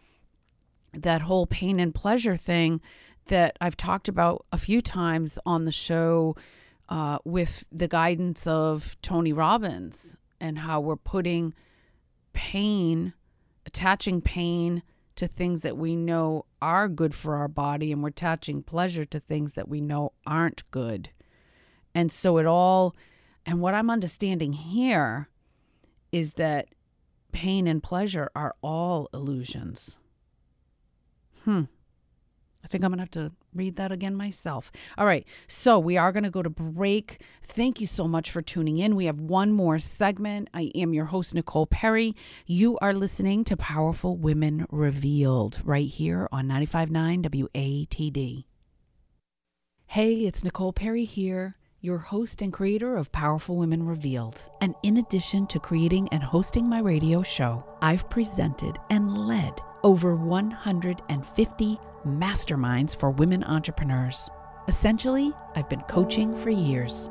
that 0.92 1.22
whole 1.22 1.46
pain 1.46 1.78
and 1.78 1.94
pleasure 1.94 2.36
thing 2.36 2.80
that 3.26 3.56
I've 3.60 3.76
talked 3.76 4.08
about 4.08 4.44
a 4.52 4.58
few 4.58 4.80
times 4.80 5.38
on 5.46 5.64
the 5.64 5.72
show 5.72 6.34
uh, 6.88 7.18
with 7.24 7.64
the 7.70 7.86
guidance 7.86 8.46
of 8.46 8.96
Tony 9.00 9.32
Robbins 9.32 10.16
and 10.40 10.58
how 10.58 10.80
we're 10.80 10.96
putting 10.96 11.54
pain, 12.32 13.12
attaching 13.64 14.20
pain 14.20 14.82
to 15.14 15.28
things 15.28 15.62
that 15.62 15.76
we 15.76 15.94
know 15.94 16.46
are 16.60 16.88
good 16.88 17.14
for 17.14 17.36
our 17.36 17.48
body, 17.48 17.92
and 17.92 18.02
we're 18.02 18.08
attaching 18.08 18.62
pleasure 18.62 19.04
to 19.04 19.20
things 19.20 19.54
that 19.54 19.68
we 19.68 19.80
know 19.80 20.12
aren't 20.26 20.68
good. 20.70 21.10
And 21.94 22.10
so 22.10 22.38
it 22.38 22.46
all, 22.46 22.96
and 23.44 23.60
what 23.60 23.74
I'm 23.74 23.90
understanding 23.90 24.52
here 24.52 25.28
is 26.12 26.34
that 26.34 26.68
pain 27.32 27.66
and 27.66 27.82
pleasure 27.82 28.30
are 28.34 28.54
all 28.62 29.08
illusions. 29.12 29.96
Hmm. 31.44 31.64
I 32.62 32.68
think 32.68 32.84
I'm 32.84 32.90
going 32.90 32.98
to 32.98 33.02
have 33.02 33.30
to 33.30 33.32
read 33.54 33.76
that 33.76 33.90
again 33.90 34.14
myself. 34.14 34.70
All 34.98 35.06
right. 35.06 35.26
So 35.48 35.78
we 35.78 35.96
are 35.96 36.12
going 36.12 36.24
to 36.24 36.30
go 36.30 36.42
to 36.42 36.50
break. 36.50 37.22
Thank 37.42 37.80
you 37.80 37.86
so 37.86 38.06
much 38.06 38.30
for 38.30 38.42
tuning 38.42 38.78
in. 38.78 38.96
We 38.96 39.06
have 39.06 39.18
one 39.18 39.50
more 39.50 39.78
segment. 39.78 40.48
I 40.52 40.70
am 40.74 40.92
your 40.92 41.06
host, 41.06 41.34
Nicole 41.34 41.66
Perry. 41.66 42.14
You 42.46 42.76
are 42.78 42.92
listening 42.92 43.44
to 43.44 43.56
Powerful 43.56 44.16
Women 44.16 44.66
Revealed 44.70 45.60
right 45.64 45.88
here 45.88 46.28
on 46.30 46.48
95.9 46.48 47.22
WATD. 47.22 48.44
Hey, 49.86 50.14
it's 50.18 50.44
Nicole 50.44 50.72
Perry 50.72 51.04
here. 51.04 51.56
Your 51.82 51.98
host 51.98 52.42
and 52.42 52.52
creator 52.52 52.94
of 52.96 53.10
Powerful 53.10 53.56
Women 53.56 53.86
Revealed. 53.86 54.42
And 54.60 54.74
in 54.82 54.98
addition 54.98 55.46
to 55.46 55.58
creating 55.58 56.08
and 56.12 56.22
hosting 56.22 56.68
my 56.68 56.80
radio 56.80 57.22
show, 57.22 57.64
I've 57.80 58.08
presented 58.10 58.78
and 58.90 59.26
led 59.26 59.54
over 59.82 60.14
150 60.14 61.78
masterminds 62.06 62.94
for 62.94 63.10
women 63.10 63.42
entrepreneurs. 63.44 64.28
Essentially, 64.68 65.32
I've 65.56 65.70
been 65.70 65.80
coaching 65.82 66.36
for 66.36 66.50
years. 66.50 67.08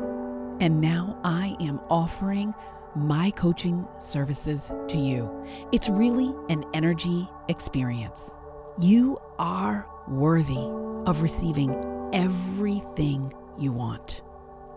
And 0.60 0.80
now 0.80 1.20
I 1.24 1.56
am 1.60 1.80
offering 1.90 2.54
my 2.96 3.32
coaching 3.32 3.88
services 4.00 4.72
to 4.90 4.98
you. 4.98 5.46
It's 5.72 5.90
really 5.90 6.32
an 6.50 6.64
energy 6.76 7.28
experience. 7.48 8.36
You 8.80 9.18
are 9.40 9.88
worthy 10.08 10.70
of 11.08 11.24
receiving 11.24 11.72
everything 12.14 13.34
you 13.58 13.72
want. 13.72 14.22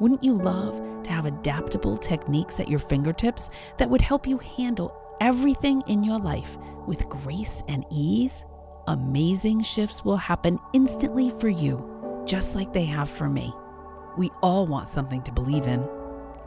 Wouldn't 0.02 0.24
you 0.24 0.36
love 0.36 1.04
to 1.04 1.12
have 1.12 1.26
adaptable 1.26 1.96
techniques 1.96 2.58
at 2.58 2.68
your 2.68 2.80
fingertips 2.80 3.52
that 3.78 3.88
would 3.88 4.00
help 4.00 4.26
you 4.26 4.36
handle 4.38 4.92
everything 5.20 5.80
in 5.86 6.02
your 6.02 6.18
life 6.18 6.58
with 6.88 7.08
grace 7.08 7.62
and 7.68 7.84
ease? 7.88 8.44
Amazing 8.88 9.62
shifts 9.62 10.04
will 10.04 10.16
happen 10.16 10.58
instantly 10.72 11.30
for 11.38 11.48
you, 11.48 12.24
just 12.26 12.56
like 12.56 12.72
they 12.72 12.84
have 12.84 13.08
for 13.08 13.28
me. 13.28 13.54
We 14.18 14.30
all 14.42 14.66
want 14.66 14.88
something 14.88 15.22
to 15.22 15.30
believe 15.30 15.68
in, 15.68 15.88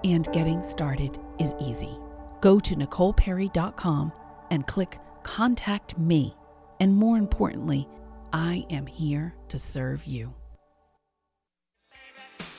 and 0.04 0.30
getting 0.34 0.62
started 0.62 1.18
is 1.39 1.56
easy. 1.62 1.98
Go 2.41 2.60
to 2.60 2.76
NicolePerry.com 2.76 4.12
and 4.52 4.68
click 4.68 5.00
Contact 5.24 5.98
Me. 5.98 6.36
And 6.82 6.94
more 6.94 7.18
importantly, 7.18 7.88
I 8.34 8.65
am 8.70 8.86
here 8.86 9.34
to 9.48 9.58
serve 9.58 10.06
you. 10.06 10.34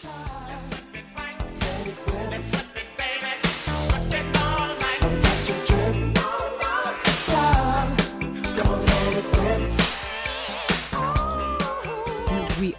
We 0.02 0.85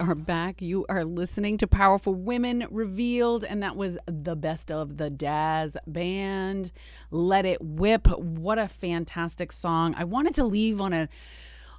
are 0.07 0.15
back. 0.15 0.61
You 0.61 0.85
are 0.87 1.03
listening 1.03 1.57
to 1.57 1.67
Powerful 1.67 2.13
Women 2.13 2.65
Revealed, 2.71 3.43
and 3.43 3.61
that 3.61 3.75
was 3.75 3.97
the 4.05 4.37
best 4.37 4.71
of 4.71 4.95
the 4.95 5.09
Dazz 5.09 5.75
Band. 5.85 6.71
Let 7.11 7.45
It 7.45 7.61
Whip. 7.61 8.07
What 8.07 8.57
a 8.57 8.69
fantastic 8.69 9.51
song. 9.51 9.95
I 9.97 10.05
wanted 10.05 10.35
to 10.35 10.45
leave 10.45 10.79
on 10.79 10.93
a 10.93 11.09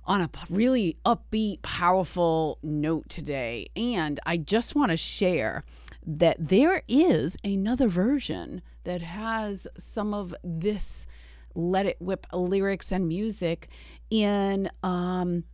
on 0.04 0.20
a 0.20 0.30
really 0.50 0.98
upbeat, 1.06 1.62
powerful 1.62 2.58
note 2.62 3.08
today. 3.08 3.68
And 3.76 4.20
I 4.26 4.37
just 4.37 4.74
want 4.74 4.90
to 4.90 4.98
share 4.98 5.64
that 6.06 6.37
there 6.38 6.82
is 6.88 7.37
another 7.44 7.88
version 7.88 8.62
that 8.84 9.02
has 9.02 9.66
some 9.76 10.14
of 10.14 10.34
this 10.42 11.06
Let 11.54 11.87
It 11.87 11.96
Whip 12.00 12.26
lyrics 12.32 12.92
and 12.92 13.08
music 13.08 13.68
in 14.11 14.70
um 14.82 15.44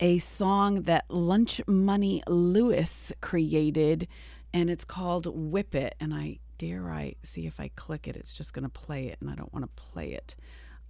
a 0.00 0.18
song 0.18 0.82
that 0.82 1.04
Lunch 1.08 1.60
Money 1.68 2.22
Lewis 2.26 3.12
created, 3.20 4.08
and 4.52 4.68
it's 4.68 4.84
called 4.84 5.26
Whip 5.26 5.74
It. 5.76 5.94
And 6.00 6.12
I 6.12 6.40
dare 6.58 6.90
I 6.90 7.14
see 7.22 7.46
if 7.46 7.60
I 7.60 7.70
click 7.76 8.08
it, 8.08 8.16
it's 8.16 8.32
just 8.32 8.52
going 8.52 8.64
to 8.64 8.68
play 8.68 9.06
it, 9.06 9.18
and 9.20 9.30
I 9.30 9.34
don't 9.34 9.52
want 9.52 9.64
to 9.64 9.82
play 9.82 10.10
it. 10.12 10.34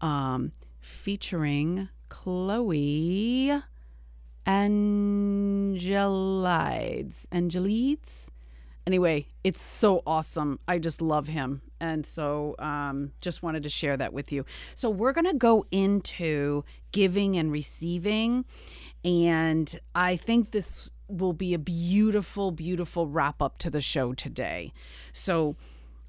Um, 0.00 0.52
featuring 0.80 1.88
Chloe 2.08 3.52
Angelides. 4.46 5.76
Angelides? 7.30 8.31
Anyway, 8.86 9.26
it's 9.44 9.60
so 9.60 10.02
awesome. 10.06 10.58
I 10.66 10.78
just 10.78 11.00
love 11.00 11.28
him. 11.28 11.62
And 11.80 12.04
so 12.04 12.56
um, 12.58 13.12
just 13.20 13.42
wanted 13.42 13.62
to 13.62 13.68
share 13.68 13.96
that 13.96 14.12
with 14.12 14.32
you. 14.32 14.44
So 14.74 14.90
we're 14.90 15.12
going 15.12 15.26
to 15.26 15.36
go 15.36 15.64
into 15.70 16.64
giving 16.90 17.36
and 17.36 17.52
receiving. 17.52 18.44
And 19.04 19.78
I 19.94 20.16
think 20.16 20.50
this 20.50 20.90
will 21.08 21.32
be 21.32 21.54
a 21.54 21.58
beautiful, 21.58 22.50
beautiful 22.50 23.06
wrap 23.06 23.40
up 23.42 23.58
to 23.58 23.70
the 23.70 23.80
show 23.80 24.14
today. 24.14 24.72
So 25.12 25.56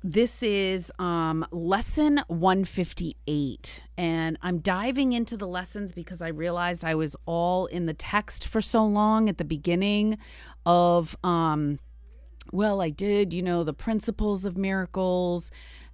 this 0.04 0.44
is 0.44 0.92
um, 1.00 1.46
lesson 1.52 2.22
158. 2.28 3.84
And 3.98 4.38
I'm 4.42 4.60
diving 4.60 5.14
into 5.14 5.38
the 5.38 5.48
lessons 5.48 5.92
because 5.92 6.22
I 6.22 6.30
realized 6.30 6.84
I 6.84 6.96
was 6.96 7.16
all 7.26 7.68
in 7.68 7.86
the 7.86 7.94
text 7.94 8.48
for 8.48 8.62
so 8.62 8.84
long 8.84 9.30
at 9.30 9.38
the 9.38 9.46
beginning 9.46 10.18
of. 10.66 11.16
Um, 11.24 11.80
well, 12.52 12.82
I 12.82 12.90
did, 12.90 13.34
you 13.34 13.42
know, 13.42 13.64
the 13.64 13.74
principles 13.74 14.46
of 14.46 14.58
miracles, 14.58 15.52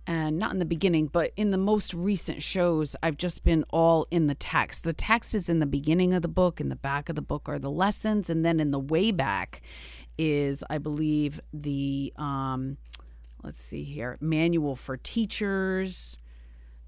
and 0.07 0.39
not 0.39 0.51
in 0.51 0.59
the 0.59 0.65
beginning, 0.65 1.07
but 1.07 1.31
in 1.37 1.51
the 1.51 1.57
most 1.57 1.93
recent 1.93 2.41
shows, 2.41 2.95
I've 3.03 3.17
just 3.17 3.43
been 3.43 3.63
all 3.69 4.07
in 4.09 4.27
the 4.27 4.35
text. 4.35 4.83
The 4.83 4.93
text 4.93 5.35
is 5.35 5.49
in 5.49 5.59
the 5.59 5.67
beginning 5.67 6.13
of 6.13 6.23
the 6.23 6.27
book, 6.27 6.59
in 6.59 6.69
the 6.69 6.75
back 6.75 7.09
of 7.09 7.15
the 7.15 7.21
book 7.21 7.47
are 7.47 7.59
the 7.59 7.69
lessons, 7.69 8.29
and 8.29 8.43
then 8.43 8.59
in 8.59 8.71
the 8.71 8.79
way 8.79 9.11
back 9.11 9.61
is, 10.17 10.63
I 10.69 10.79
believe, 10.79 11.39
the, 11.53 12.11
um, 12.17 12.77
let's 13.43 13.59
see 13.59 13.83
here, 13.83 14.17
manual 14.19 14.75
for 14.75 14.97
teachers 14.97 16.17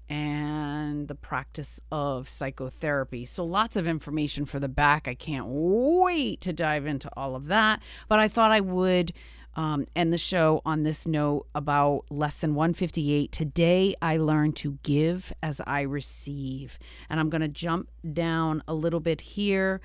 and 0.08 1.08
the 1.08 1.14
practice 1.14 1.80
of 1.90 2.28
psychotherapy. 2.28 3.24
So, 3.24 3.44
lots 3.44 3.76
of 3.76 3.86
information 3.86 4.44
for 4.44 4.60
the 4.60 4.68
back. 4.68 5.08
I 5.08 5.14
can't 5.14 5.46
wait 5.48 6.40
to 6.42 6.52
dive 6.52 6.86
into 6.86 7.08
all 7.16 7.34
of 7.34 7.46
that. 7.46 7.82
But 8.08 8.18
I 8.18 8.28
thought 8.28 8.50
I 8.50 8.60
would 8.60 9.12
um, 9.54 9.86
end 9.94 10.12
the 10.12 10.18
show 10.18 10.62
on 10.64 10.82
this 10.82 11.06
note 11.06 11.46
about 11.54 12.04
lesson 12.10 12.54
158. 12.54 13.30
Today, 13.32 13.94
I 14.00 14.16
learned 14.16 14.56
to 14.56 14.78
give 14.82 15.32
as 15.42 15.60
I 15.66 15.82
receive. 15.82 16.78
And 17.10 17.20
I'm 17.20 17.30
going 17.30 17.42
to 17.42 17.48
jump 17.48 17.90
down 18.12 18.62
a 18.66 18.74
little 18.74 19.00
bit 19.00 19.20
here. 19.20 19.80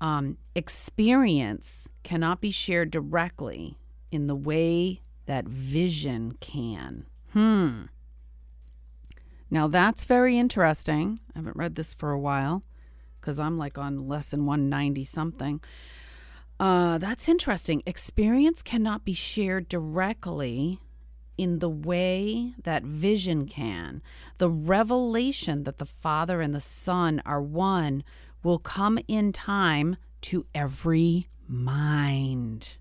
Um, 0.00 0.38
experience 0.54 1.88
cannot 2.02 2.40
be 2.40 2.50
shared 2.50 2.90
directly 2.90 3.76
in 4.10 4.26
the 4.26 4.34
way 4.34 5.02
that 5.26 5.46
vision 5.46 6.36
can. 6.40 7.06
Hmm. 7.32 7.82
Now 9.50 9.68
that's 9.68 10.04
very 10.04 10.38
interesting. 10.38 11.20
I 11.34 11.38
haven't 11.38 11.56
read 11.56 11.74
this 11.74 11.92
for 11.92 12.12
a 12.12 12.18
while 12.18 12.62
because 13.20 13.38
I'm 13.38 13.58
like 13.58 13.76
on 13.76 14.08
lesson 14.08 14.46
190 14.46 15.04
something. 15.04 15.60
Uh, 16.60 16.98
that's 16.98 17.26
interesting. 17.26 17.82
Experience 17.86 18.60
cannot 18.60 19.02
be 19.02 19.14
shared 19.14 19.66
directly 19.66 20.78
in 21.38 21.58
the 21.58 21.70
way 21.70 22.52
that 22.64 22.82
vision 22.82 23.46
can. 23.46 24.02
The 24.36 24.50
revelation 24.50 25.64
that 25.64 25.78
the 25.78 25.86
Father 25.86 26.42
and 26.42 26.54
the 26.54 26.60
Son 26.60 27.22
are 27.24 27.40
one 27.40 28.04
will 28.42 28.58
come 28.58 28.98
in 29.08 29.32
time 29.32 29.96
to 30.20 30.44
every 30.54 31.28
mind. 31.48 32.76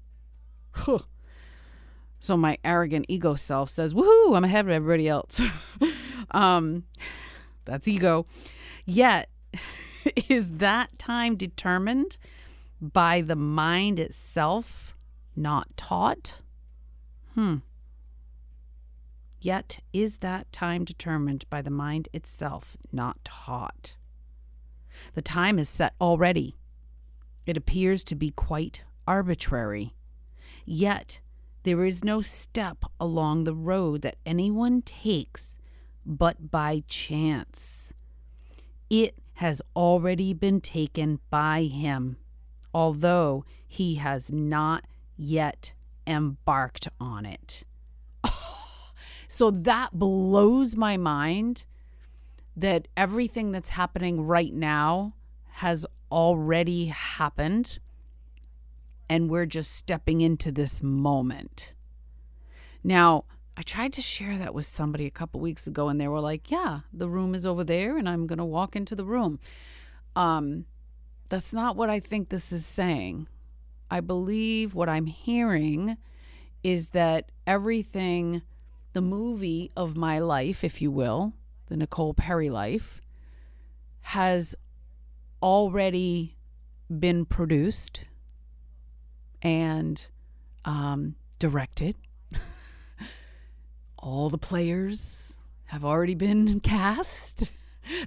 Huh. 0.71 0.99
So 2.19 2.35
my 2.35 2.57
arrogant 2.65 3.05
ego 3.07 3.35
self 3.35 3.69
says, 3.69 3.93
"Woohoo! 3.93 4.35
I'm 4.35 4.43
ahead 4.43 4.65
of 4.65 4.71
everybody 4.71 5.07
else." 5.07 5.39
um, 6.31 6.83
that's 7.63 7.87
ego. 7.87 8.25
Yet, 8.85 9.29
is 10.27 10.57
that 10.57 10.99
time 10.99 11.37
determined 11.37 12.17
by 12.81 13.21
the 13.21 13.35
mind 13.35 13.99
itself, 13.99 14.95
not 15.35 15.75
taught? 15.75 16.39
Hmm. 17.33 17.57
Yet, 19.41 19.79
is 19.93 20.17
that 20.17 20.51
time 20.51 20.83
determined 20.83 21.45
by 21.49 21.61
the 21.61 21.69
mind 21.69 22.09
itself, 22.13 22.75
not 22.91 23.23
taught? 23.23 23.95
The 25.13 25.21
time 25.21 25.59
is 25.59 25.69
set 25.69 25.93
already. 26.01 26.57
It 27.45 27.55
appears 27.55 28.03
to 28.05 28.15
be 28.15 28.31
quite 28.31 28.83
arbitrary. 29.07 29.95
Yet, 30.65 31.21
there 31.63 31.83
is 31.83 32.03
no 32.03 32.21
step 32.21 32.83
along 32.99 33.43
the 33.43 33.55
road 33.55 34.01
that 34.01 34.17
anyone 34.25 34.81
takes 34.81 35.57
but 36.05 36.51
by 36.51 36.83
chance. 36.87 37.93
It 38.89 39.15
has 39.35 39.61
already 39.75 40.33
been 40.33 40.61
taken 40.61 41.19
by 41.29 41.63
him, 41.63 42.17
although 42.73 43.45
he 43.67 43.95
has 43.95 44.31
not 44.31 44.85
yet 45.17 45.73
embarked 46.07 46.87
on 46.99 47.25
it. 47.25 47.63
so 49.27 49.51
that 49.51 49.91
blows 49.93 50.75
my 50.75 50.97
mind 50.97 51.65
that 52.55 52.87
everything 52.97 53.51
that's 53.51 53.69
happening 53.69 54.21
right 54.25 54.53
now 54.53 55.13
has 55.45 55.85
already 56.11 56.87
happened 56.87 57.79
and 59.09 59.29
we're 59.29 59.45
just 59.45 59.73
stepping 59.75 60.21
into 60.21 60.51
this 60.51 60.83
moment. 60.83 61.73
Now, 62.83 63.25
I 63.57 63.61
tried 63.61 63.91
to 63.93 64.01
share 64.01 64.37
that 64.37 64.53
with 64.53 64.65
somebody 64.65 65.05
a 65.05 65.11
couple 65.11 65.41
weeks 65.41 65.67
ago 65.67 65.89
and 65.89 65.99
they 65.99 66.07
were 66.07 66.21
like, 66.21 66.49
"Yeah, 66.49 66.81
the 66.93 67.09
room 67.09 67.35
is 67.35 67.45
over 67.45 67.63
there 67.63 67.97
and 67.97 68.07
I'm 68.07 68.25
going 68.27 68.37
to 68.37 68.45
walk 68.45 68.75
into 68.75 68.95
the 68.95 69.05
room." 69.05 69.39
Um 70.15 70.65
that's 71.29 71.53
not 71.53 71.75
what 71.75 71.89
I 71.89 71.99
think 71.99 72.29
this 72.29 72.51
is 72.51 72.65
saying. 72.65 73.27
I 73.89 74.01
believe 74.01 74.75
what 74.75 74.89
I'm 74.89 75.05
hearing 75.05 75.97
is 76.63 76.89
that 76.89 77.31
everything, 77.47 78.41
the 78.93 79.01
movie 79.01 79.71
of 79.77 79.95
my 79.95 80.19
life, 80.19 80.63
if 80.63 80.81
you 80.81 80.91
will, 80.91 81.33
the 81.67 81.77
Nicole 81.77 82.13
Perry 82.13 82.49
life, 82.49 83.01
has 84.01 84.55
already 85.41 86.35
been 86.99 87.25
produced 87.25 88.05
and 89.41 90.05
um, 90.65 91.15
directed. 91.37 91.95
All 93.99 94.29
the 94.29 94.37
players 94.37 95.37
have 95.65 95.85
already 95.85 96.15
been 96.15 96.59
cast. 96.63 97.51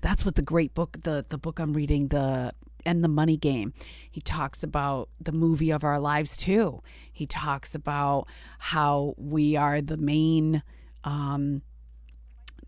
That's 0.00 0.24
what 0.24 0.34
the 0.34 0.42
great 0.42 0.74
book, 0.74 0.98
the 1.02 1.24
the 1.28 1.38
book 1.38 1.58
I'm 1.58 1.72
reading, 1.72 2.08
the 2.08 2.52
and 2.85 3.03
the 3.03 3.09
money 3.09 3.37
game. 3.37 3.72
He 4.11 4.20
talks 4.20 4.62
about 4.62 5.09
the 5.20 5.33
movie 5.33 5.70
of 5.70 5.85
our 5.85 5.99
lives 6.01 6.37
too. 6.37 6.80
He 7.12 7.26
talks 7.26 7.74
about 7.74 8.26
how 8.59 9.14
we 9.16 9.57
are 9.57 9.80
the 9.80 9.97
main 9.97 10.62
um, 11.05 11.62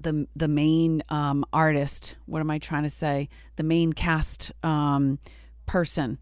the 0.01 0.27
the 0.37 0.49
main 0.49 1.03
um, 1.09 1.45
artist. 1.53 2.17
What 2.27 2.41
am 2.41 2.51
I 2.51 2.59
trying 2.59 2.85
to 2.85 2.91
say? 2.91 3.29
The 3.57 3.63
main 3.63 3.93
cast 3.93 4.53
um, 4.63 5.19
person. 5.67 6.19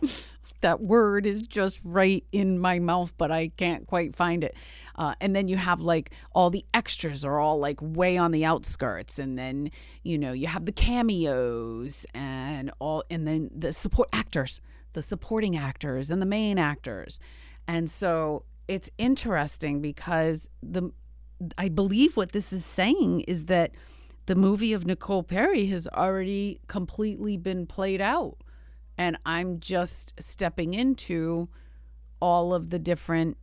that 0.60 0.80
word 0.80 1.26
is 1.26 1.42
just 1.42 1.80
right 1.84 2.24
in 2.32 2.58
my 2.58 2.78
mouth, 2.78 3.12
but 3.16 3.30
I 3.30 3.48
can't 3.56 3.86
quite 3.86 4.16
find 4.16 4.44
it. 4.44 4.54
Uh, 4.96 5.14
and 5.20 5.34
then 5.34 5.48
you 5.48 5.56
have 5.56 5.80
like 5.80 6.12
all 6.32 6.50
the 6.50 6.64
extras 6.74 7.24
are 7.24 7.38
all 7.38 7.58
like 7.58 7.78
way 7.80 8.16
on 8.16 8.30
the 8.30 8.44
outskirts, 8.44 9.18
and 9.18 9.38
then 9.38 9.70
you 10.02 10.18
know 10.18 10.32
you 10.32 10.46
have 10.46 10.66
the 10.66 10.72
cameos 10.72 12.06
and 12.14 12.70
all, 12.78 13.04
and 13.10 13.26
then 13.26 13.50
the 13.54 13.72
support 13.72 14.08
actors, 14.12 14.60
the 14.92 15.02
supporting 15.02 15.56
actors, 15.56 16.10
and 16.10 16.20
the 16.20 16.26
main 16.26 16.58
actors, 16.58 17.20
and 17.66 17.88
so 17.90 18.44
it's 18.66 18.90
interesting 18.98 19.80
because 19.80 20.48
the 20.62 20.90
I 21.56 21.68
believe 21.68 22.16
what 22.16 22.32
this 22.32 22.52
is 22.52 22.64
saying 22.64 23.20
is 23.22 23.44
that 23.46 23.72
the 24.26 24.34
movie 24.34 24.72
of 24.72 24.86
Nicole 24.86 25.22
Perry 25.22 25.66
has 25.66 25.88
already 25.88 26.60
completely 26.66 27.36
been 27.36 27.66
played 27.66 28.00
out. 28.00 28.36
And 28.98 29.16
I'm 29.24 29.60
just 29.60 30.20
stepping 30.20 30.74
into 30.74 31.48
all 32.20 32.52
of 32.52 32.70
the 32.70 32.80
different 32.80 33.36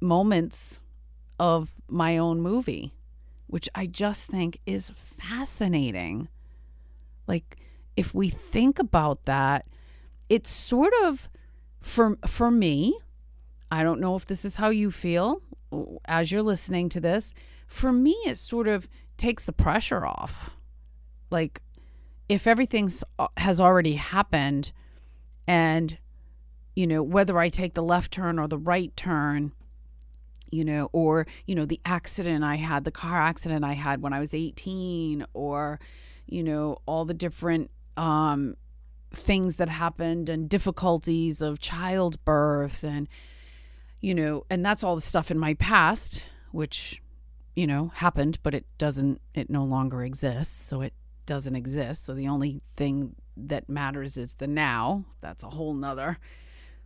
moments 0.00 0.80
of 1.38 1.80
my 1.88 2.18
own 2.18 2.40
movie, 2.40 2.92
which 3.46 3.68
I 3.74 3.86
just 3.86 4.28
think 4.28 4.58
is 4.66 4.90
fascinating. 4.90 6.28
Like, 7.28 7.56
if 7.96 8.12
we 8.12 8.28
think 8.28 8.80
about 8.80 9.24
that, 9.26 9.66
it's 10.28 10.50
sort 10.50 10.92
of 11.04 11.28
for 11.80 12.16
for 12.26 12.50
me, 12.50 12.98
I 13.70 13.82
don't 13.82 14.00
know 14.00 14.16
if 14.16 14.26
this 14.26 14.44
is 14.44 14.56
how 14.56 14.70
you 14.70 14.90
feel 14.90 15.42
as 16.04 16.32
you're 16.32 16.42
listening 16.42 16.88
to 16.90 17.00
this. 17.00 17.32
For 17.66 17.92
me, 17.92 18.12
it 18.26 18.38
sort 18.38 18.68
of 18.68 18.88
takes 19.16 19.44
the 19.44 19.52
pressure 19.52 20.04
off. 20.06 20.56
Like, 21.30 21.62
if 22.32 22.46
everything's 22.46 23.04
uh, 23.18 23.28
has 23.36 23.60
already 23.60 23.94
happened, 23.94 24.72
and 25.46 25.98
you 26.74 26.86
know 26.86 27.02
whether 27.02 27.38
I 27.38 27.48
take 27.48 27.74
the 27.74 27.82
left 27.82 28.12
turn 28.12 28.38
or 28.38 28.48
the 28.48 28.58
right 28.58 28.94
turn, 28.96 29.52
you 30.50 30.64
know, 30.64 30.88
or 30.92 31.26
you 31.46 31.54
know 31.54 31.66
the 31.66 31.80
accident 31.84 32.44
I 32.44 32.56
had, 32.56 32.84
the 32.84 32.90
car 32.90 33.20
accident 33.20 33.64
I 33.64 33.74
had 33.74 34.02
when 34.02 34.12
I 34.12 34.20
was 34.20 34.34
18, 34.34 35.26
or 35.34 35.78
you 36.26 36.42
know 36.42 36.78
all 36.86 37.04
the 37.04 37.14
different 37.14 37.70
um, 37.96 38.56
things 39.12 39.56
that 39.56 39.68
happened 39.68 40.28
and 40.28 40.48
difficulties 40.48 41.42
of 41.42 41.58
childbirth 41.58 42.82
and 42.82 43.08
you 44.00 44.16
know, 44.16 44.44
and 44.50 44.66
that's 44.66 44.82
all 44.82 44.96
the 44.96 45.00
stuff 45.00 45.30
in 45.30 45.38
my 45.38 45.54
past, 45.54 46.28
which, 46.50 47.00
you 47.54 47.68
know, 47.68 47.92
happened, 47.94 48.38
but 48.42 48.52
it 48.52 48.66
doesn't, 48.76 49.20
it 49.32 49.48
no 49.48 49.64
longer 49.64 50.02
exists. 50.02 50.60
So 50.60 50.80
it 50.82 50.92
doesn't 51.26 51.56
exist. 51.56 52.04
So 52.04 52.14
the 52.14 52.28
only 52.28 52.60
thing 52.76 53.14
that 53.36 53.68
matters 53.68 54.16
is 54.16 54.34
the 54.34 54.46
now. 54.46 55.04
That's 55.20 55.42
a 55.42 55.48
whole 55.48 55.74
nother 55.74 56.18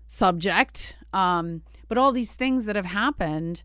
subject. 0.07 0.97
Um, 1.13 1.63
but 1.89 1.99
all 1.99 2.13
these 2.13 2.35
things 2.35 2.67
that 2.67 2.77
have 2.77 2.87
happened, 2.87 3.63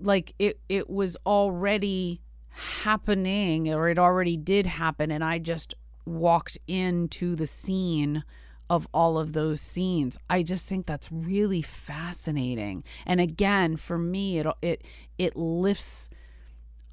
like 0.00 0.34
it, 0.38 0.60
it 0.68 0.88
was 0.90 1.16
already 1.26 2.20
happening 2.50 3.72
or 3.72 3.88
it 3.88 3.98
already 3.98 4.36
did 4.36 4.66
happen. 4.66 5.10
And 5.10 5.22
I 5.22 5.38
just 5.38 5.74
walked 6.04 6.58
into 6.66 7.36
the 7.36 7.46
scene 7.46 8.24
of 8.68 8.88
all 8.92 9.18
of 9.18 9.32
those 9.32 9.60
scenes. 9.60 10.18
I 10.28 10.42
just 10.42 10.68
think 10.68 10.86
that's 10.86 11.12
really 11.12 11.62
fascinating. 11.62 12.82
And 13.06 13.20
again, 13.20 13.76
for 13.76 13.98
me 13.98 14.38
it 14.38 14.46
it 14.62 14.82
it 15.18 15.36
lifts 15.36 16.08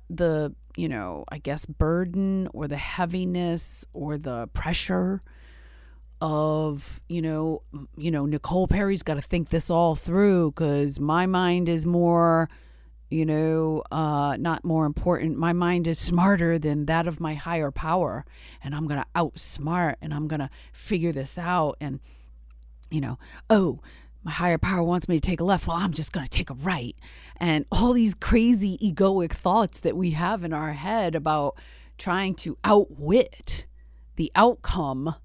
the, 0.10 0.54
you 0.76 0.90
know, 0.90 1.26
I 1.30 1.38
guess 1.38 1.66
burden 1.66 2.48
or 2.54 2.68
the 2.68 2.78
heaviness 2.78 3.86
or 3.94 4.18
the 4.18 4.48
pressure 4.54 5.22
of, 6.22 7.02
you 7.10 7.22
know, 7.22 7.64
you 7.98 8.12
know, 8.12 8.26
Nicole 8.26 8.68
Perry's 8.68 9.04
got 9.04 9.16
to 9.16 9.22
think 9.22 9.50
this 9.50 9.70
all 9.70 9.96
through 9.96 10.52
cuz 10.52 11.00
my 11.00 11.26
mind 11.26 11.70
is 11.70 11.86
more 11.86 12.50
you 13.14 13.28
know, 13.28 13.84
uh, 13.92 14.36
not 14.40 14.66
more 14.66 14.88
important. 14.88 15.38
My 15.38 15.54
mind 15.54 15.88
is 15.88 16.00
smarter 16.00 16.58
than 16.58 16.88
that 16.88 17.08
of 17.08 17.20
my 17.20 17.36
higher 17.36 17.70
power, 17.70 18.26
and 18.64 18.74
I'm 18.74 18.88
gonna 18.88 19.06
outsmart 19.16 19.96
and 20.02 20.14
I'm 20.16 20.28
gonna 20.28 20.50
figure 20.72 21.12
this 21.12 21.38
out. 21.38 21.78
And, 21.80 22.00
you 22.90 23.02
know, 23.02 23.20
oh, 23.52 23.82
my 24.24 24.32
higher 24.32 24.58
power 24.58 24.84
wants 24.84 25.10
me 25.10 25.16
to 25.16 25.22
take 25.22 25.42
a 25.42 25.44
left. 25.44 25.68
Well, 25.68 25.78
I'm 25.78 25.92
just 25.92 26.14
gonna 26.14 26.28
take 26.28 26.50
a 26.50 26.56
right. 26.56 26.96
And 27.38 27.66
all 27.72 27.94
these 27.94 28.16
crazy 28.16 28.78
egoic 28.78 29.32
thoughts 29.32 29.80
that 29.82 29.98
we 29.98 30.12
have 30.12 30.44
in 30.44 30.54
our 30.54 30.74
head 30.74 31.16
about 31.16 31.58
trying 31.98 32.36
to 32.36 32.58
outwit 32.64 33.66
the 34.16 34.32
outcome 34.36 35.16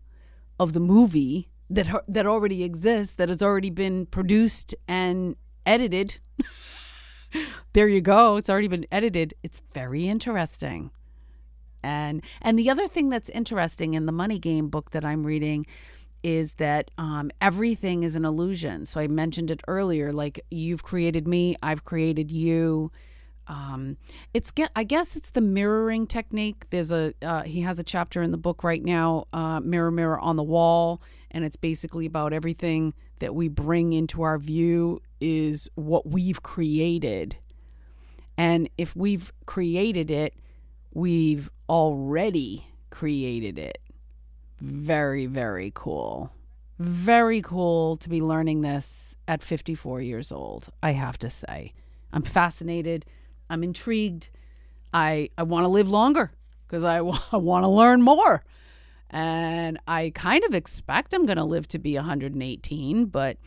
of 0.59 0.72
the 0.72 0.80
movie 0.80 1.51
that 1.70 2.03
that 2.09 2.26
already 2.26 2.64
exists, 2.64 3.14
that 3.16 3.28
has 3.28 3.42
already 3.42 3.70
been 3.70 4.07
produced 4.07 4.74
and 4.86 5.36
edited. 5.64 6.18
there 7.72 7.88
you 7.88 8.01
go. 8.01 8.36
It's 8.36 8.51
already 8.51 8.68
been 8.68 8.86
edited. 8.90 9.34
It's 9.42 9.61
very 9.72 10.09
interesting. 10.09 10.90
And 11.82 12.24
and 12.42 12.59
the 12.59 12.70
other 12.70 12.88
thing 12.88 13.09
that's 13.11 13.28
interesting 13.30 13.94
in 13.94 14.07
the 14.07 14.12
Money 14.12 14.38
Game 14.38 14.68
book 14.68 14.90
that 14.90 15.05
I'm 15.05 15.24
reading 15.24 15.66
is 16.23 16.53
that 16.55 16.91
um, 16.99 17.31
everything 17.41 18.03
is 18.03 18.14
an 18.14 18.25
illusion. 18.25 18.87
So 18.87 19.01
I 19.01 19.07
mentioned 19.07 19.51
it 19.51 19.61
earlier. 19.69 20.12
Like 20.12 20.41
you've 20.51 20.83
created 20.83 21.27
me, 21.29 21.57
I've 21.62 21.85
created 21.85 22.31
you. 22.31 22.91
Um, 23.47 23.97
it's. 24.35 24.53
I 24.77 24.85
guess 24.85 25.16
it's 25.16 25.31
the 25.31 25.41
mirroring 25.41 26.07
technique. 26.07 26.69
There's 26.69 26.93
a 26.93 27.14
uh, 27.23 27.45
he 27.45 27.62
has 27.62 27.79
a 27.79 27.83
chapter 27.83 28.21
in 28.23 28.31
the 28.31 28.37
book 28.37 28.62
right 28.62 28.85
now, 28.85 29.25
uh, 29.33 29.61
mirror 29.61 29.91
mirror 29.91 30.21
on 30.21 30.37
the 30.37 30.43
wall, 30.43 31.01
and 31.31 31.45
it's 31.47 31.57
basically 31.57 32.05
about 32.05 32.35
everything 32.35 32.93
that 33.21 33.35
we 33.35 33.49
bring 33.49 33.95
into 33.95 34.23
our 34.23 34.39
view 34.39 35.01
is 35.21 35.69
what 35.75 36.07
we've 36.07 36.43
created. 36.43 37.37
And 38.37 38.69
if 38.79 38.95
we've 38.95 39.33
created 39.47 40.11
it, 40.11 40.35
we've 40.93 41.51
already 41.69 42.66
created 42.91 43.59
it. 43.59 43.79
Very, 44.61 45.26
very 45.26 45.70
cool. 45.74 46.32
Very 46.78 47.42
cool 47.42 47.96
to 47.96 48.09
be 48.09 48.20
learning 48.20 48.61
this 48.61 49.16
at 49.26 49.42
54 49.42 50.00
years 50.00 50.32
old, 50.32 50.68
I 50.82 50.92
have 50.92 51.18
to 51.18 51.30
say. 51.30 51.74
I'm 52.12 52.22
fascinated. 52.22 53.04
I'm 53.50 53.62
intrigued. 53.62 54.30
I, 54.92 55.30
I 55.36 55.42
want 55.42 55.64
to 55.64 55.68
live 55.68 55.90
longer 55.90 56.32
because 56.66 56.84
I, 56.84 56.96
w- 56.98 57.18
I 57.32 57.36
want 57.36 57.64
to 57.64 57.68
learn 57.68 58.02
more. 58.02 58.44
And 59.11 59.78
I 59.88 60.12
kind 60.14 60.44
of 60.44 60.54
expect 60.54 61.14
I'm 61.14 61.26
going 61.26 61.38
to 61.38 61.44
live 61.44 61.66
to 61.68 61.78
be 61.78 61.94
118, 61.94 63.06
but 63.06 63.38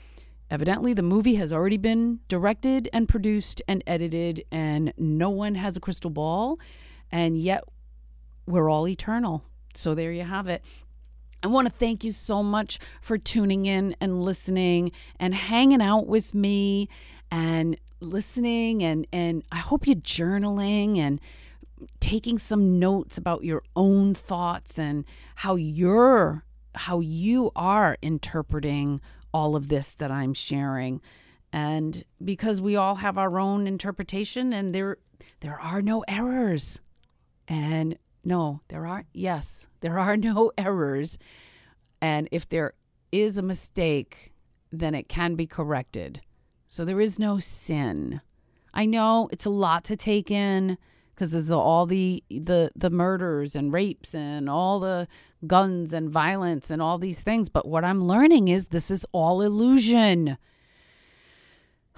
evidently 0.49 0.93
the 0.93 1.03
movie 1.03 1.35
has 1.35 1.53
already 1.53 1.77
been 1.77 2.19
directed 2.27 2.89
and 2.93 3.07
produced 3.07 3.61
and 3.67 3.83
edited, 3.85 4.43
and 4.51 4.91
no 4.97 5.29
one 5.29 5.55
has 5.55 5.77
a 5.77 5.79
crystal 5.79 6.09
ball. 6.09 6.59
And 7.11 7.37
yet 7.37 7.63
we're 8.47 8.69
all 8.69 8.87
eternal. 8.87 9.43
So 9.75 9.93
there 9.93 10.11
you 10.11 10.23
have 10.23 10.47
it. 10.47 10.63
I 11.43 11.47
want 11.47 11.67
to 11.67 11.73
thank 11.73 12.03
you 12.03 12.11
so 12.11 12.43
much 12.43 12.79
for 13.01 13.17
tuning 13.17 13.65
in 13.65 13.95
and 13.99 14.21
listening 14.21 14.91
and 15.19 15.33
hanging 15.33 15.81
out 15.81 16.05
with 16.05 16.35
me 16.35 16.87
and 17.31 17.77
listening 17.99 18.83
and 18.83 19.07
and 19.11 19.43
I 19.51 19.57
hope 19.57 19.87
you're 19.87 19.95
journaling 19.95 20.97
and 20.97 21.19
taking 21.99 22.37
some 22.37 22.79
notes 22.79 23.17
about 23.17 23.43
your 23.43 23.63
own 23.75 24.13
thoughts 24.13 24.77
and 24.77 25.05
how 25.35 25.55
you're 25.55 26.45
how 26.75 26.99
you 26.99 27.51
are 27.55 27.97
interpreting 28.01 29.01
all 29.33 29.55
of 29.55 29.67
this 29.67 29.95
that 29.95 30.11
I'm 30.11 30.33
sharing. 30.33 31.01
And 31.53 32.03
because 32.23 32.61
we 32.61 32.75
all 32.75 32.95
have 32.95 33.17
our 33.17 33.39
own 33.39 33.67
interpretation 33.67 34.53
and 34.53 34.75
there 34.75 34.97
there 35.39 35.59
are 35.59 35.81
no 35.81 36.03
errors. 36.07 36.79
And 37.47 37.97
no 38.23 38.61
there 38.67 38.85
are 38.85 39.05
yes 39.13 39.67
there 39.81 39.97
are 39.99 40.17
no 40.29 40.51
errors 40.57 41.17
and 42.01 42.27
if 42.31 42.47
there 42.49 42.73
is 43.11 43.37
a 43.37 43.41
mistake 43.41 44.33
then 44.71 44.95
it 44.95 45.09
can 45.09 45.35
be 45.35 45.45
corrected 45.45 46.21
So 46.71 46.85
there 46.85 47.01
is 47.01 47.19
no 47.19 47.37
sin. 47.37 48.21
I 48.73 48.85
know 48.85 49.27
it's 49.33 49.43
a 49.45 49.49
lot 49.49 49.83
to 49.85 49.97
take 49.97 50.31
in 50.31 50.77
because 51.13 51.31
there's 51.33 51.51
all 51.51 51.85
the 51.85 52.23
the 52.29 52.71
the 52.73 52.89
murders 52.89 53.57
and 53.57 53.73
rapes 53.73 54.15
and 54.15 54.49
all 54.49 54.79
the 54.79 55.09
guns 55.45 55.91
and 55.91 56.09
violence 56.09 56.69
and 56.69 56.81
all 56.81 56.97
these 56.97 57.19
things, 57.19 57.49
but 57.49 57.67
what 57.67 57.83
I'm 57.83 58.05
learning 58.05 58.47
is 58.47 58.67
this 58.67 58.89
is 58.89 59.05
all 59.11 59.41
illusion. 59.41 60.37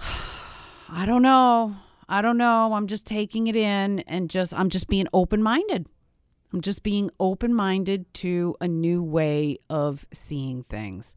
I 0.88 1.06
don't 1.06 1.22
know. 1.22 1.76
I 2.08 2.20
don't 2.20 2.36
know. 2.36 2.72
I'm 2.74 2.88
just 2.88 3.06
taking 3.06 3.46
it 3.46 3.54
in 3.54 4.00
and 4.00 4.28
just 4.28 4.52
I'm 4.52 4.68
just 4.68 4.88
being 4.88 5.06
open-minded. 5.12 5.86
I'm 6.54 6.60
just 6.60 6.84
being 6.84 7.10
open-minded 7.18 8.14
to 8.14 8.54
a 8.60 8.68
new 8.68 9.02
way 9.02 9.58
of 9.68 10.06
seeing 10.12 10.62
things. 10.62 11.16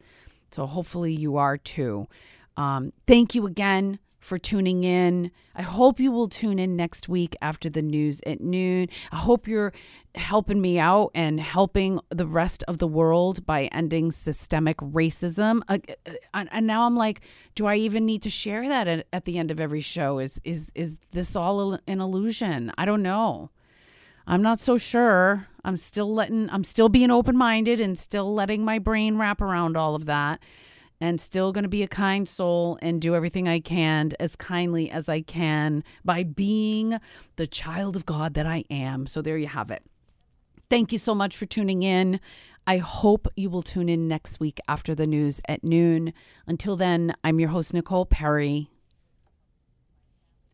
So 0.50 0.66
hopefully 0.66 1.12
you 1.12 1.36
are 1.36 1.56
too. 1.56 2.08
Um, 2.56 2.92
thank 3.06 3.36
you 3.36 3.46
again 3.46 4.00
for 4.18 4.36
tuning 4.36 4.82
in. 4.82 5.30
I 5.54 5.62
hope 5.62 6.00
you 6.00 6.10
will 6.10 6.28
tune 6.28 6.58
in 6.58 6.74
next 6.74 7.08
week 7.08 7.36
after 7.40 7.70
the 7.70 7.82
news 7.82 8.20
at 8.26 8.40
noon. 8.40 8.88
I 9.12 9.16
hope 9.16 9.46
you're 9.46 9.72
helping 10.16 10.60
me 10.60 10.80
out 10.80 11.12
and 11.14 11.38
helping 11.38 12.00
the 12.10 12.26
rest 12.26 12.64
of 12.66 12.78
the 12.78 12.88
world 12.88 13.46
by 13.46 13.66
ending 13.66 14.10
systemic 14.10 14.78
racism. 14.78 15.62
Uh, 15.68 15.78
uh, 16.04 16.14
and 16.34 16.48
and 16.50 16.66
now 16.66 16.84
I'm 16.84 16.96
like, 16.96 17.20
do 17.54 17.66
I 17.66 17.76
even 17.76 18.04
need 18.06 18.22
to 18.22 18.30
share 18.30 18.68
that 18.68 18.88
at, 18.88 19.06
at 19.12 19.24
the 19.24 19.38
end 19.38 19.52
of 19.52 19.60
every 19.60 19.82
show? 19.82 20.18
Is 20.18 20.40
is 20.42 20.72
is 20.74 20.98
this 21.12 21.36
all 21.36 21.78
an 21.86 22.00
illusion? 22.00 22.72
I 22.76 22.84
don't 22.84 23.02
know. 23.02 23.50
I'm 24.30 24.42
not 24.42 24.60
so 24.60 24.76
sure. 24.76 25.46
I'm 25.64 25.78
still 25.78 26.12
letting 26.12 26.50
I'm 26.50 26.62
still 26.62 26.90
being 26.90 27.10
open-minded 27.10 27.80
and 27.80 27.98
still 27.98 28.34
letting 28.34 28.62
my 28.62 28.78
brain 28.78 29.16
wrap 29.16 29.40
around 29.40 29.76
all 29.76 29.94
of 29.94 30.04
that 30.04 30.40
and 31.00 31.18
still 31.18 31.50
going 31.50 31.62
to 31.62 31.68
be 31.68 31.82
a 31.82 31.88
kind 31.88 32.28
soul 32.28 32.78
and 32.82 33.00
do 33.00 33.14
everything 33.14 33.48
I 33.48 33.60
can 33.60 34.10
as 34.20 34.36
kindly 34.36 34.90
as 34.90 35.08
I 35.08 35.22
can 35.22 35.82
by 36.04 36.24
being 36.24 36.98
the 37.36 37.46
child 37.46 37.96
of 37.96 38.04
God 38.04 38.34
that 38.34 38.46
I 38.46 38.64
am. 38.70 39.06
So 39.06 39.22
there 39.22 39.38
you 39.38 39.46
have 39.46 39.70
it. 39.70 39.82
Thank 40.68 40.92
you 40.92 40.98
so 40.98 41.14
much 41.14 41.34
for 41.34 41.46
tuning 41.46 41.82
in. 41.82 42.20
I 42.66 42.78
hope 42.78 43.28
you 43.34 43.48
will 43.48 43.62
tune 43.62 43.88
in 43.88 44.08
next 44.08 44.40
week 44.40 44.60
after 44.68 44.94
the 44.94 45.06
news 45.06 45.40
at 45.48 45.64
noon. 45.64 46.12
Until 46.46 46.76
then, 46.76 47.14
I'm 47.24 47.40
your 47.40 47.48
host, 47.48 47.72
Nicole 47.72 48.04
Perry. 48.04 48.68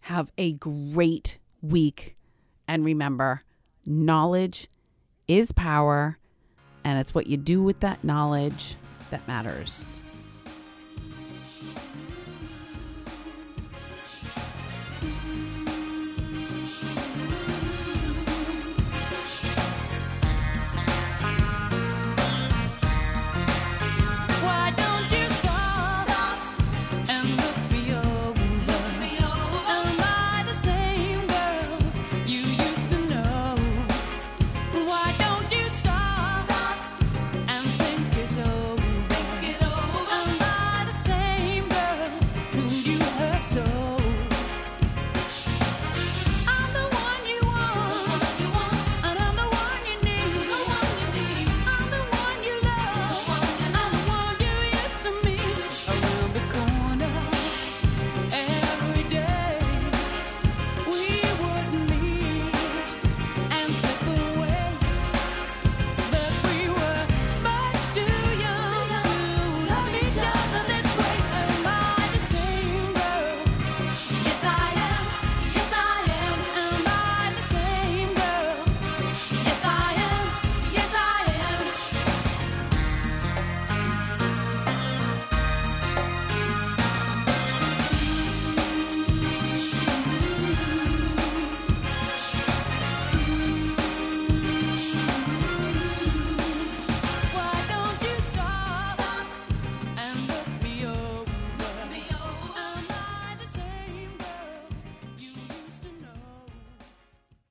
Have 0.03 0.31
a 0.39 0.53
great 0.53 1.39
week. 1.61 2.15
And 2.69 2.85
remember, 2.85 3.43
knowledge 3.87 4.69
is 5.29 5.53
power, 5.53 6.19
and 6.85 6.99
it's 6.99 7.15
what 7.15 7.27
you 7.27 7.37
do 7.37 7.63
with 7.63 7.81
that 7.81 8.05
knowledge 8.05 8.77
that 9.11 9.27
matters. 9.27 9.99